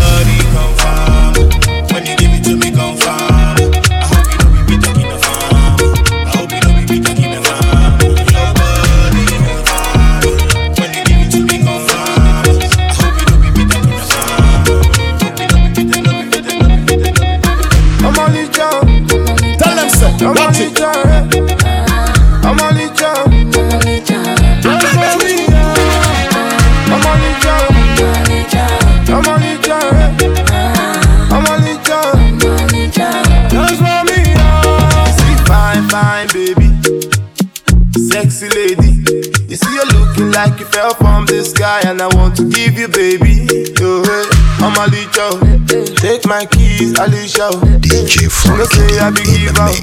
[49.11, 49.75] big give out.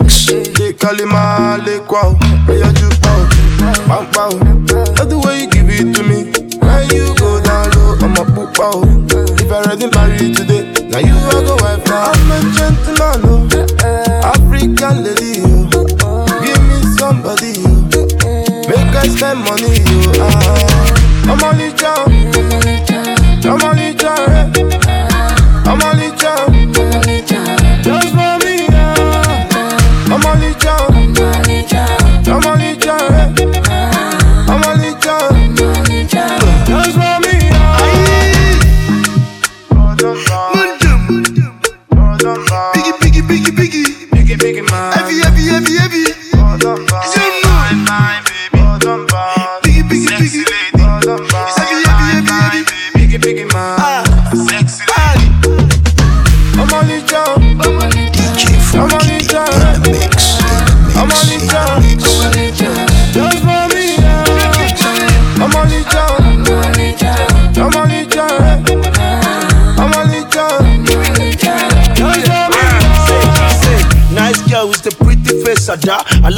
[0.58, 2.23] They call him a lick wow.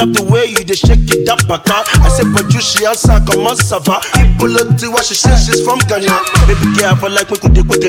[0.06, 1.82] love the way you dey shake it down paka.
[2.02, 3.98] I say, but you she answer, come on, suffer.
[4.14, 6.14] People look to what she says, she's from Ghana.
[6.46, 7.82] Baby girl, for like we could they quick?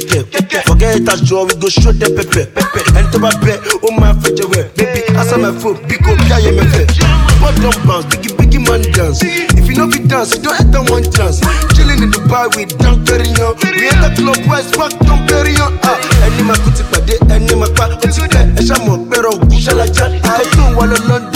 [0.64, 2.48] Forget that draw, we go shoot them pepe.
[2.96, 4.70] And to my bed, oh my fetch away.
[4.76, 6.96] Baby, I saw my foot big up, yeah, yeah, my fetch.
[7.40, 9.20] But don't bounce, biggie, biggie, man, dance.
[9.22, 11.44] If you know if dance, you don't have that one chance.
[11.76, 13.60] Chilling in Dubai with Don Perignon.
[13.76, 15.76] We at the club, West Park, Don Perignon.
[15.84, 19.04] Ah, ẹni máa kú ti pàdé, ẹni máa pa, ó ti pẹ́, ẹ ṣá mọ̀
[19.10, 20.06] pẹ́rọ òkú ṣálájà.
[20.26, 21.36] I'm wà lọ London.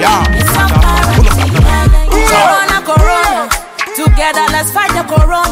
[0.00, 0.24] Yeah.
[2.08, 3.48] Corona, corona.
[3.94, 5.49] Together, let's fight the corona.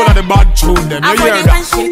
[0.00, 1.04] whole of the bad tune them.
[1.04, 1.89] You hear that?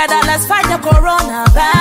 [0.00, 1.79] together, let's fight the coronavirus.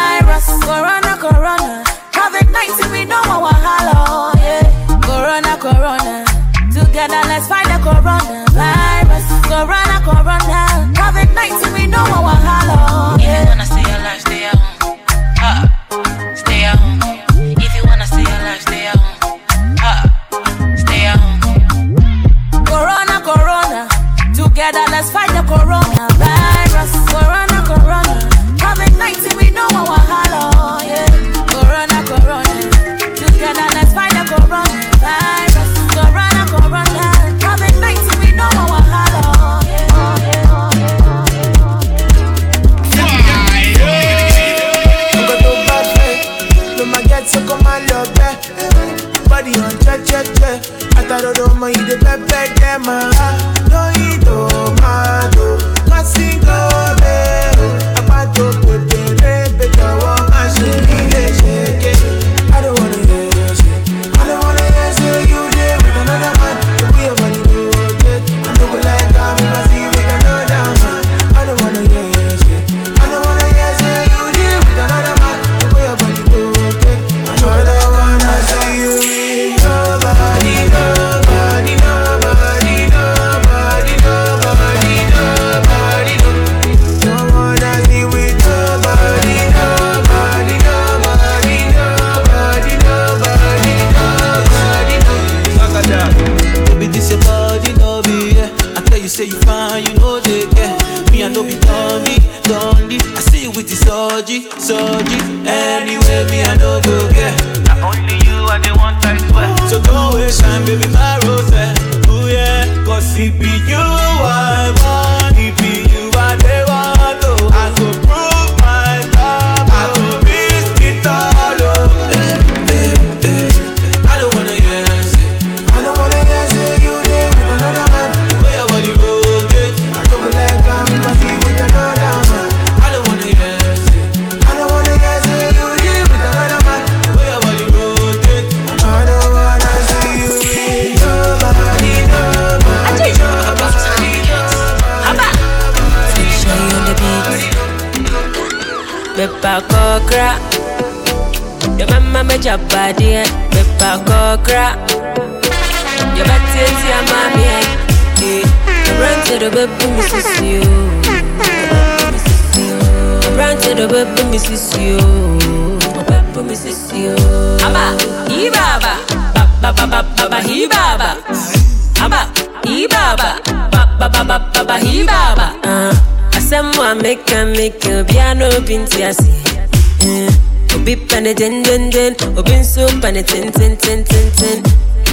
[181.29, 184.63] Obi pɛ ne dendenden, obi nso pɛ ne tententententen.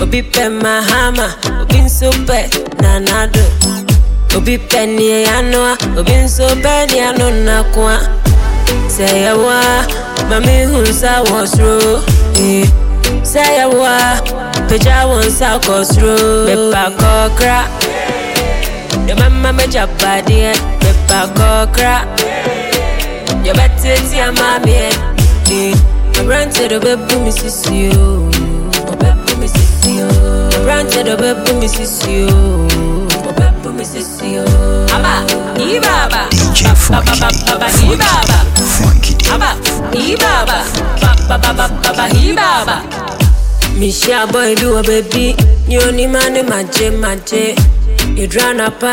[0.01, 1.27] Obi pɛ mahama,
[1.61, 2.39] obi nso pɛ
[2.81, 3.43] nanado.
[4.37, 7.99] Obi pɛ nea yanoa, obi nso pɛ nea no nakoa.
[8.89, 9.87] Sɛ yɛwɔ a,
[10.31, 12.03] ma mehu nsa wɔ soro.
[12.37, 12.65] Eh,
[13.23, 14.23] Sɛ yɛwɔ a,
[14.69, 16.47] pagya wo nsa kɔ soro.
[16.49, 17.59] Mepa kɔkra,
[19.09, 20.55] yɛbɛma m'agya badeɛ.
[20.83, 21.95] Mepa kɔkra,
[23.45, 25.96] yɛbɛtete ama meɛ.
[26.17, 28.29] Eh, Aberante de bɛbu me sisi o.
[28.91, 30.49] Ɔbɛbu me sisi o.
[30.57, 32.67] Aberante de bɛbu me sisi o.
[33.29, 34.45] Ɔbɛbu me sisi o.
[34.95, 35.25] Aba,
[35.59, 36.29] ibaba.
[36.31, 37.21] DJ Frankie D.
[37.47, 38.39] Baba, ibaba.
[38.57, 39.31] Frankie D.
[39.31, 39.51] Aba,
[39.93, 40.59] ibaba.
[41.29, 42.83] Ba ba ba ba ba ibaba.
[43.77, 45.37] Misha boy bi wa baby,
[45.69, 47.55] ni oni mane maje maje.
[48.17, 48.93] Idrana pa,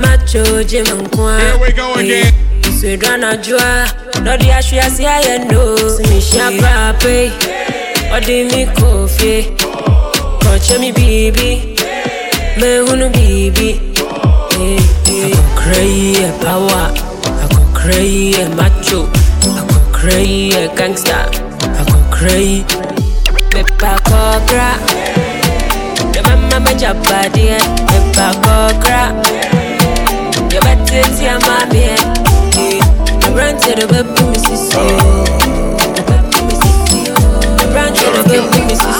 [0.00, 1.38] macho je mankwa.
[1.40, 2.32] Here we go again.
[2.80, 3.88] So idrana jua,
[4.22, 5.76] no di ashu ya si ayendo.
[6.10, 7.32] Misha pape,
[8.14, 9.46] odi mi kofi.
[10.42, 11.76] Koche mi bibi,
[12.60, 13.80] me hunu bibi.
[14.60, 15.34] Eh, eh.
[15.34, 16.90] Akokre power,
[17.44, 19.08] akokre macho,
[19.58, 21.26] akokre gangster,
[21.80, 22.64] akokre
[23.50, 24.70] Pepa kokra,
[26.12, 27.64] the mama me jabadi, eh.
[27.88, 29.02] pepa kokra.
[30.52, 32.13] You better see a mommy, I
[33.34, 34.74] run to the baby, Mrs.
[36.34, 38.98] I run to the baby, Mrs.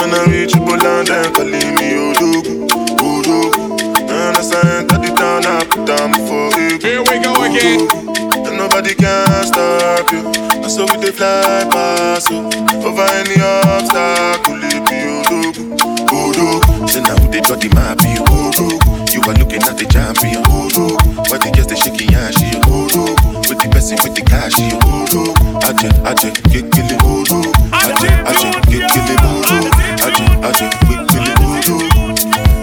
[0.00, 2.54] When I reach Poland, they calling me Odogwu,
[2.98, 3.64] Odogwu.
[4.10, 6.78] And as I enter the town, I put down before you.
[6.78, 7.80] Here we go again.
[8.46, 10.22] And nobody can stop you.
[10.62, 12.40] And so we dey fly past you.
[12.84, 15.64] Over any obstacle, it be Odogwu,
[16.08, 16.88] Odogwu.
[16.88, 18.24] Say now they got the map, you
[19.28, 20.40] Are looking at the champion.
[21.28, 22.48] But they just they shaking your she.
[23.44, 25.36] With the person with the cash, you Odogwu.
[25.68, 26.96] Aje, aje, get kill it.
[27.76, 29.20] Aje, aje, get kill it.
[30.00, 31.68] Aje, aje, get kill it.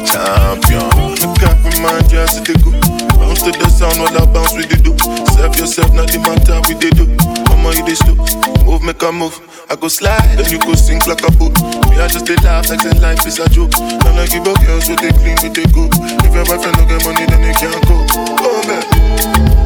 [0.09, 0.89] Champion.
[1.21, 2.73] Look at me, man, just they go.
[3.13, 4.97] Bounce to the sound, all I bounce with the do.
[5.37, 7.05] Serve yourself, not the matter we they do.
[7.45, 8.54] Mama, you they slow.
[8.65, 9.39] Move, make a move.
[9.69, 11.53] I go slide, then you go sink like a boat.
[11.89, 13.73] Me, I just they laugh like say life is a joke.
[13.79, 15.89] And I give up girls with they clean, with they go.
[16.25, 17.97] If your boyfriend don't get money, then they can't go.
[18.41, 18.83] Oh, man.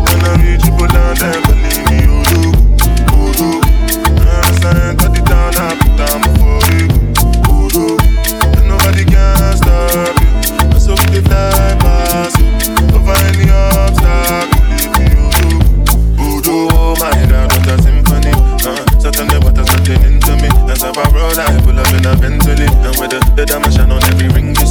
[0.04, 2.42] When I reach you, but down there, believe me, you do.
[3.16, 3.50] You do.
[4.60, 6.88] I enter it town, I put down before you.
[7.48, 7.86] You do.
[8.60, 10.32] And nobody can stop you.
[10.70, 12.36] And so dey fly past.
[12.96, 13.99] Over any obstacle,
[21.30, 22.66] Roll, I pull up in a Bentley.
[22.66, 24.69] And with the, the diamond shine on every ring you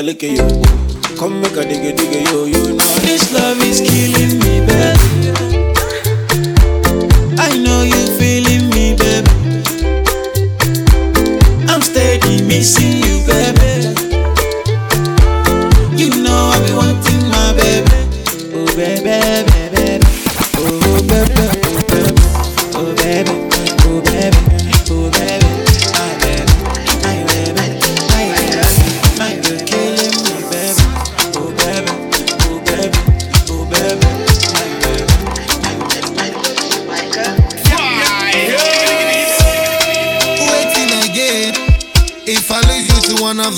[0.00, 0.29] Dale que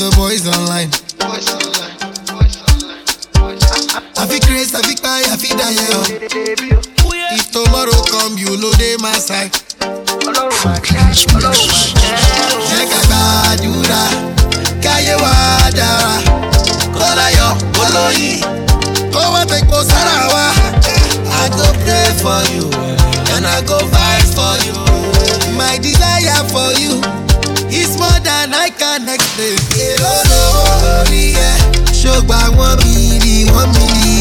[0.03, 0.91] the boys online.
[4.19, 5.79] I feel crazy, I feel cry, I feel die.
[5.95, 6.07] Oh.
[7.35, 9.53] If tomorrow come, you know they my side.
[12.73, 14.03] Jẹ́ ká gbàdúrà,
[14.83, 15.33] káyé wá
[15.79, 16.15] dára,
[16.99, 17.49] kọ́lá yọ
[17.83, 18.41] olóyin,
[19.13, 20.45] kó wá tẹ̀kọ́ sára wa.
[21.43, 22.67] I go pray for you,
[23.35, 24.75] and I go fight for you.
[25.59, 27.12] My desire for you.
[28.63, 29.59] like our next baby.
[30.15, 31.99] Olórí ẹ̀ yeah.
[32.01, 32.85] wọ́n by one
[33.55, 34.12] wọ́n one ni.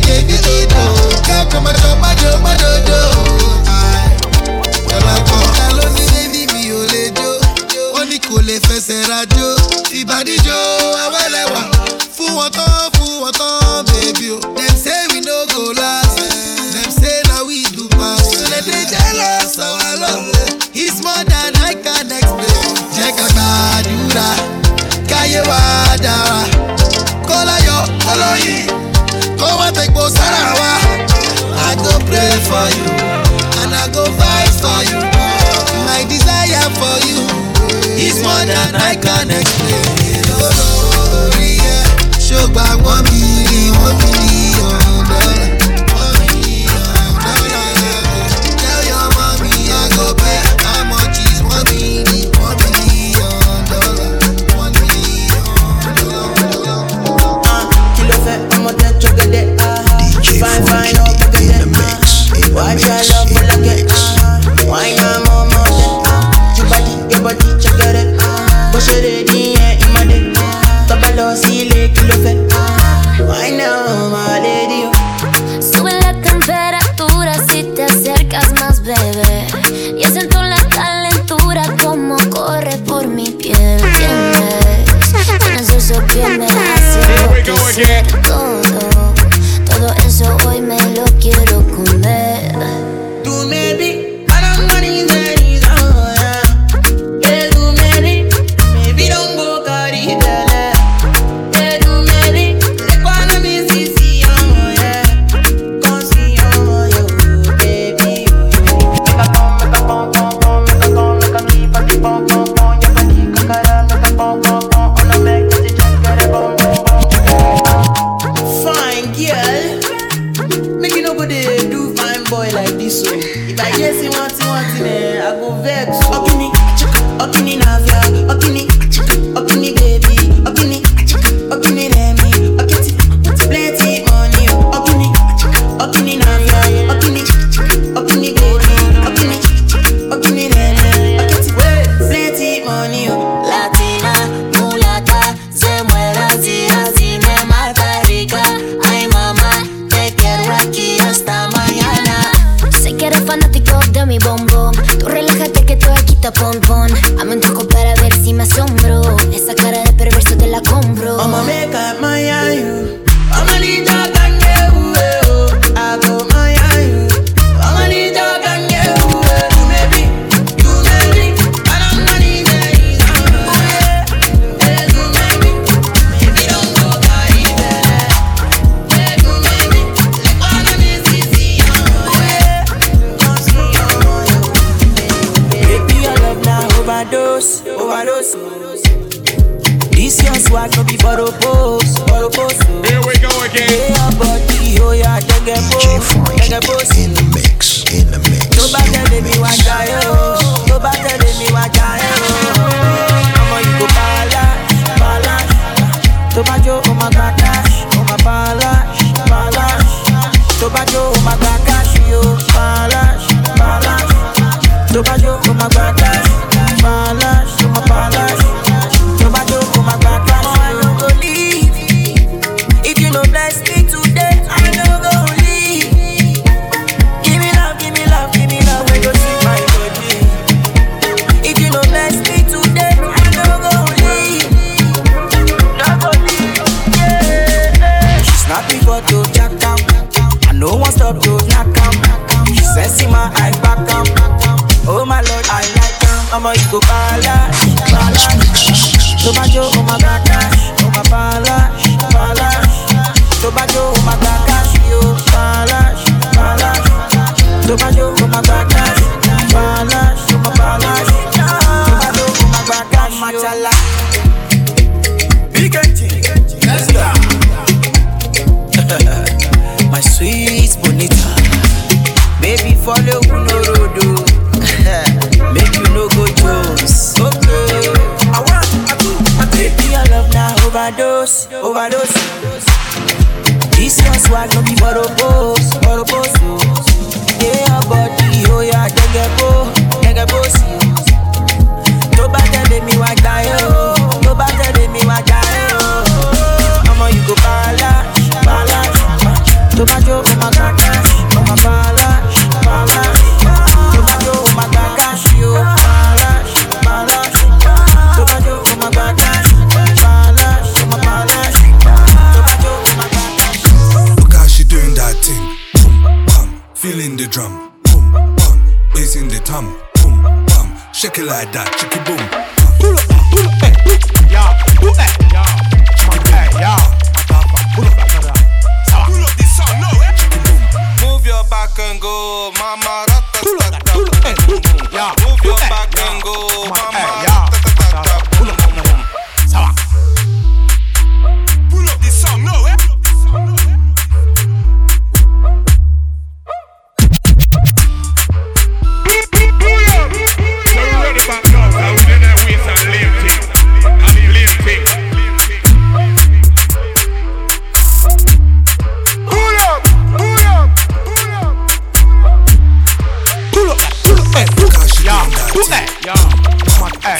[0.00, 0.84] gidi gidi do
[1.26, 3.00] kẹ́kọ̀ọ́ mọ́tò mọ́tò mọ́tò do.
[4.90, 7.30] Jọlọpọ̀ ta ló ní David mi ò lè jó,
[7.98, 9.48] ó ní kò lè fẹsẹ̀ rajó.
[10.00, 10.60] Ìbàdíjọ́
[11.04, 11.62] awẹ́lẹ́wà
[12.16, 14.38] fún wọn tán fún wọn tán bèbí o.
[14.56, 16.16] Dem say we no go last,
[16.74, 18.24] dem say na we do pass.
[18.50, 20.26] Ṣé lè jealous our love?
[20.82, 22.64] It's more than I can explain.
[22.96, 24.28] Jẹ́ ká gbàdúrà,
[25.10, 25.60] káyé wá
[26.04, 26.40] dára.
[32.12, 32.84] pray for you,
[33.64, 35.00] and I go fight for you.
[35.88, 37.24] My desire for you
[37.96, 39.88] is more than I can explain.
[41.12, 41.84] Lórí ẹ̀
[42.26, 44.41] ṣùgbọ́n mi rí mi.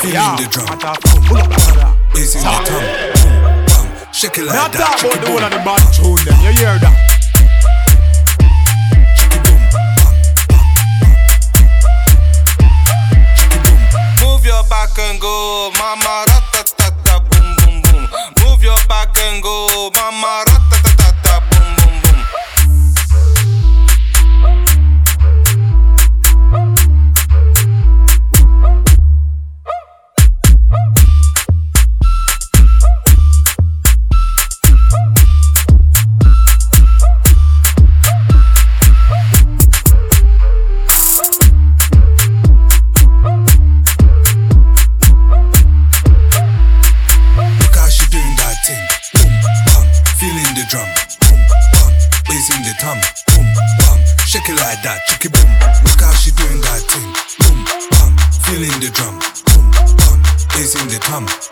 [0.03, 0.67] Feeling the drum.
[0.67, 1.39] Pull.
[2.13, 2.83] Bass in the drum.
[3.71, 3.87] Boom.
[4.13, 4.81] Shake it like Not that.
[4.81, 6.43] Not talk about the one on the bad tune then.
[6.43, 6.99] You hear that?
[14.21, 16.32] Move your back and go, mama.
[54.83, 55.51] that chickie boom.
[55.85, 57.09] Look how she doing that thing.
[57.39, 58.11] Boom, bam,
[58.43, 59.19] feeling the drum.
[59.47, 60.19] Boom, bam,
[60.59, 61.52] in the drum.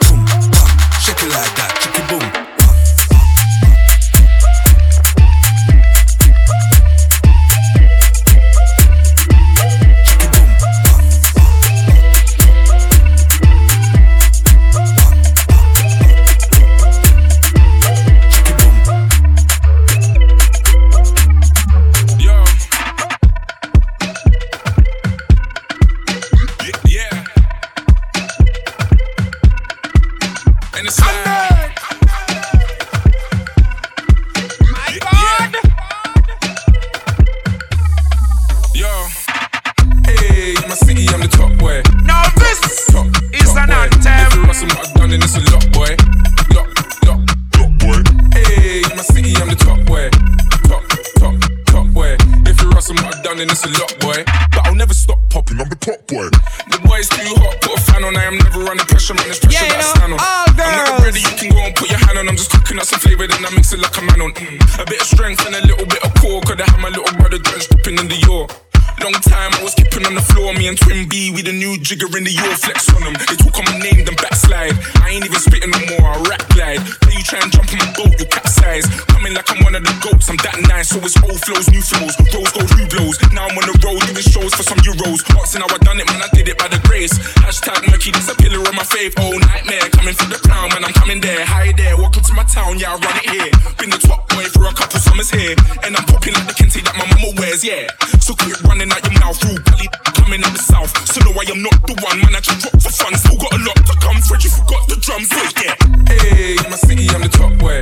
[76.11, 76.83] my rap glide.
[77.07, 78.87] Then you try and jump on my boat, you capsize.
[79.15, 80.91] Coming like I'm one of the goats, I'm that nice.
[80.91, 83.17] So it's old flows, new flows, rose gold, who blows.
[83.31, 85.23] Now I'm on the road, doing shows for some euros.
[85.39, 87.15] Asking how I done it, man, I did it by the grace.
[87.47, 89.15] Hashtag murky, that's a pillar of my faith.
[89.23, 91.47] Oh, nightmare, coming from the crown, man, I'm coming there.
[91.47, 93.51] Hi there, welcome to my town, yeah, I run it here.
[93.79, 95.55] Been the top boy for a couple summers here.
[95.87, 97.87] And I'm popping like the kente that my mama wears, yeah.
[98.19, 99.87] So quit running out your mouth, rule belly
[100.21, 100.93] coming out the south.
[101.09, 102.37] So no, I am not the one, man.
[102.37, 103.17] I just drop for fun.
[103.17, 104.21] Still got a lot to come.
[104.29, 105.75] Fred, you forgot the drums, wait, yeah.
[106.07, 107.81] Hey, my city, I'm the top boy.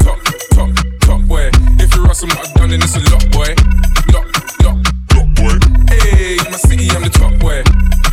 [0.00, 0.18] Top,
[0.56, 0.70] top,
[1.04, 1.50] top boy.
[1.78, 3.52] If you're asking what I've done, then it's a lot, boy.
[4.12, 4.26] Lot,
[4.64, 4.78] lot,
[5.12, 5.54] lot, boy.
[5.92, 7.60] Hey, my city, I'm the top boy.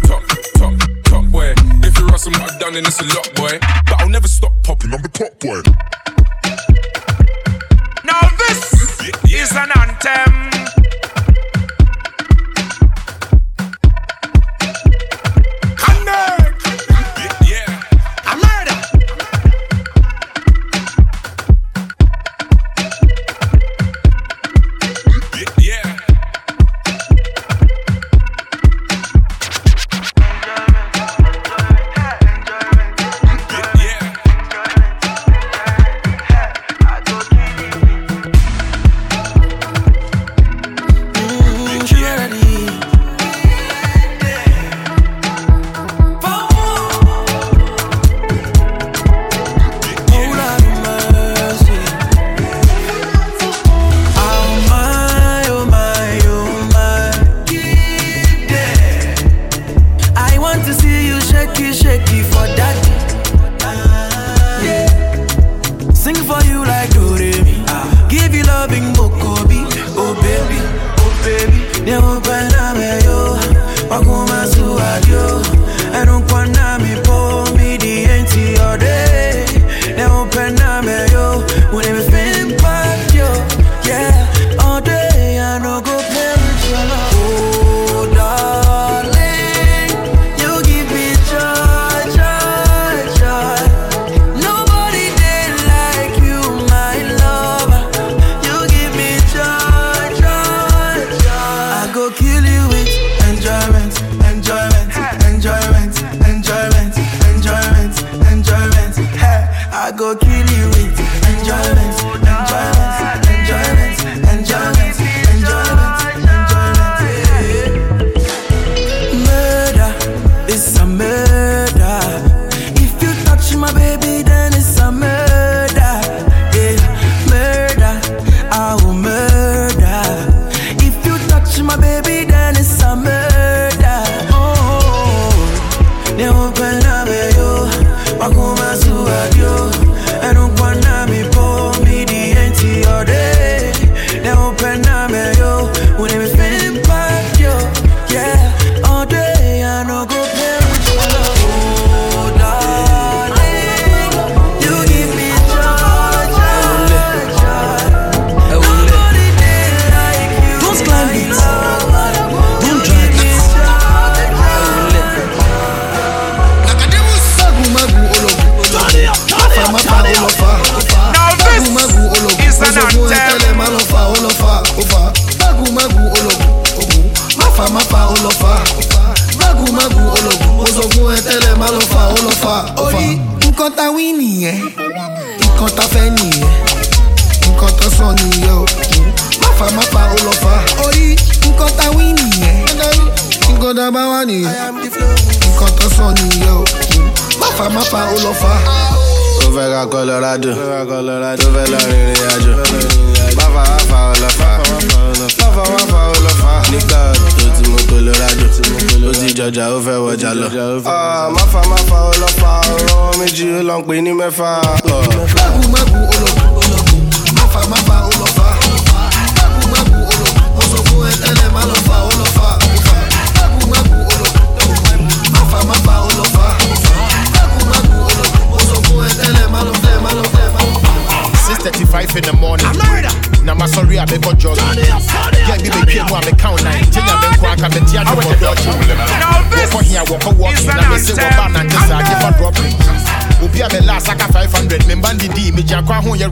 [0.03, 0.23] Top,
[0.60, 0.73] top,
[1.07, 1.56] top boy.
[1.88, 3.56] If you're asking what I've done, then it's a lot, boy.
[3.88, 5.64] But I'll never stop popping, I'm the top boy.
[8.03, 8.60] Now this
[9.07, 9.41] yeah.
[9.41, 10.81] is an anthem.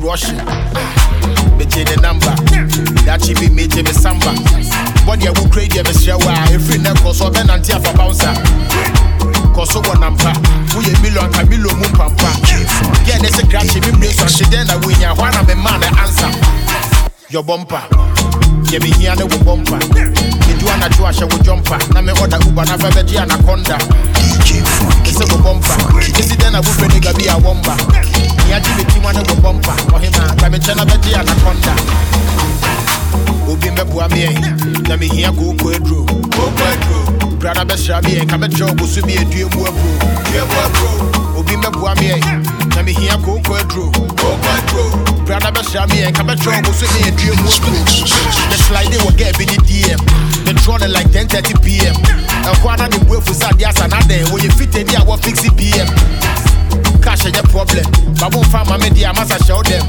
[0.10, 2.36] Akɔ aho yɛ rɔhye megye ne namba
[3.06, 4.32] dakye bi megye me samba
[5.06, 8.34] bɔdeɛ wo kura deɛ mehyerɛ wo a ɛfiri nɛ kɔ so ɔbɛnante afa bouncer
[9.54, 10.34] kɔ so wɔ nampa
[10.74, 12.30] woyɛ million ka million mu mpampa
[13.06, 15.88] gɛ ne se krakye me mmire sɔhye dɛn na wonya hɔ a na mema ne
[15.88, 16.28] ansa
[18.70, 19.78] bɔmpa yɛ mehia ne wo bɔmpa
[20.48, 23.78] medu anadwo ahyɛ wo jɔmpa na me ɔda uba na fɛ bɛgye anaconda
[25.06, 25.76] ɛsɛ wo bɔmpa
[26.20, 27.76] ɛsi dɛn na wofrɛ ne gabi a wɔmba
[28.48, 31.74] meagye metima ne wo bɔmpa ɔhema ka mekyɛ na bɛgye anaconda
[33.48, 37.09] obi mbɛboa meɛ na mehia kooko aduro
[37.40, 42.20] bra na bɛsra meɛ ka bɛkyerɛ wo boso bi adue mu aburo obi mbɛboa meɛ
[42.76, 43.92] na mehia kooko aduro
[45.26, 47.72] bra na bɛsra meɛ ka bɛkyerɛ wo boso bi adue mu aburo
[48.50, 50.00] me slide wɔ gɛ bi ne dm
[50.46, 51.96] me draw ne like 10:30 pm
[52.44, 55.88] ɛhɔ ana ne buafu sɛ adeɛ asa na dɛn wɔyɛ fitani a wɔfixe pm
[57.02, 57.86] cash ɛnyɛ problem.
[58.20, 59.86] Babo mfa ma me deɛ amasa hyɛ wo dɛm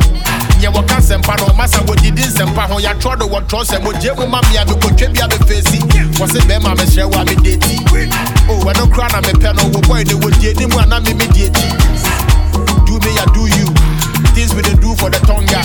[0.60, 2.76] nyɛ wɔka nsɛmpa no masa wɔdidi nsɛmpa ho.
[2.80, 5.78] Yɛatrɔ do wɔtrɔ sɛ mogye mu ma mea mekɔtwa bi a mefɛsi
[6.18, 7.76] wɔ se bɛrima mehyerɛ wo a medeti
[8.48, 11.12] o ɛno kora na mepɛ no wo bɔe ne wɔdie ne mu a na me
[11.14, 13.66] medie akyi do me ya do you.
[14.34, 15.64] Things we dey do for the tonga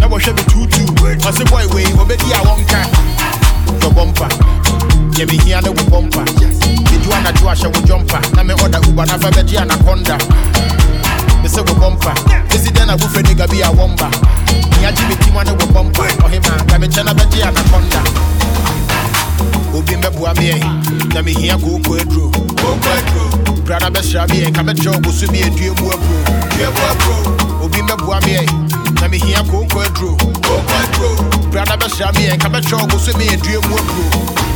[0.00, 0.84] na wɔhwɛ me tutu
[1.24, 2.80] ɔse bɔe wei obɛdi a wɔnka
[3.80, 4.28] yɔ bɔmpa
[5.16, 6.24] yɛ mehia ne wo bɔmpa
[7.24, 10.16] medu ahyɛ wo jɔmpa na me ɔda uba na fa bɛgye anaconda
[11.42, 12.12] mesɛ wo bɔmpa
[12.50, 14.08] ɛsi dɛn na wofrɛ ne gabi a wɔmba
[14.80, 18.00] meagye metima ne wo bɔmpa ɔhema ka mekyɛ na bɛgye anaconda
[19.74, 20.58] obi mbɛboa meɛ
[21.14, 22.30] na mehia kooko aduro
[23.64, 28.46] bra na bɛsra meɛ ka bɛkyerɛ wo boso bi adue mu aburo obi mbɛboa meɛ
[29.00, 30.16] na mehia kooko aduro
[31.50, 34.47] bra na bɛsra meɛ ka bɛkyerɛ wo boso bi adue mu aburo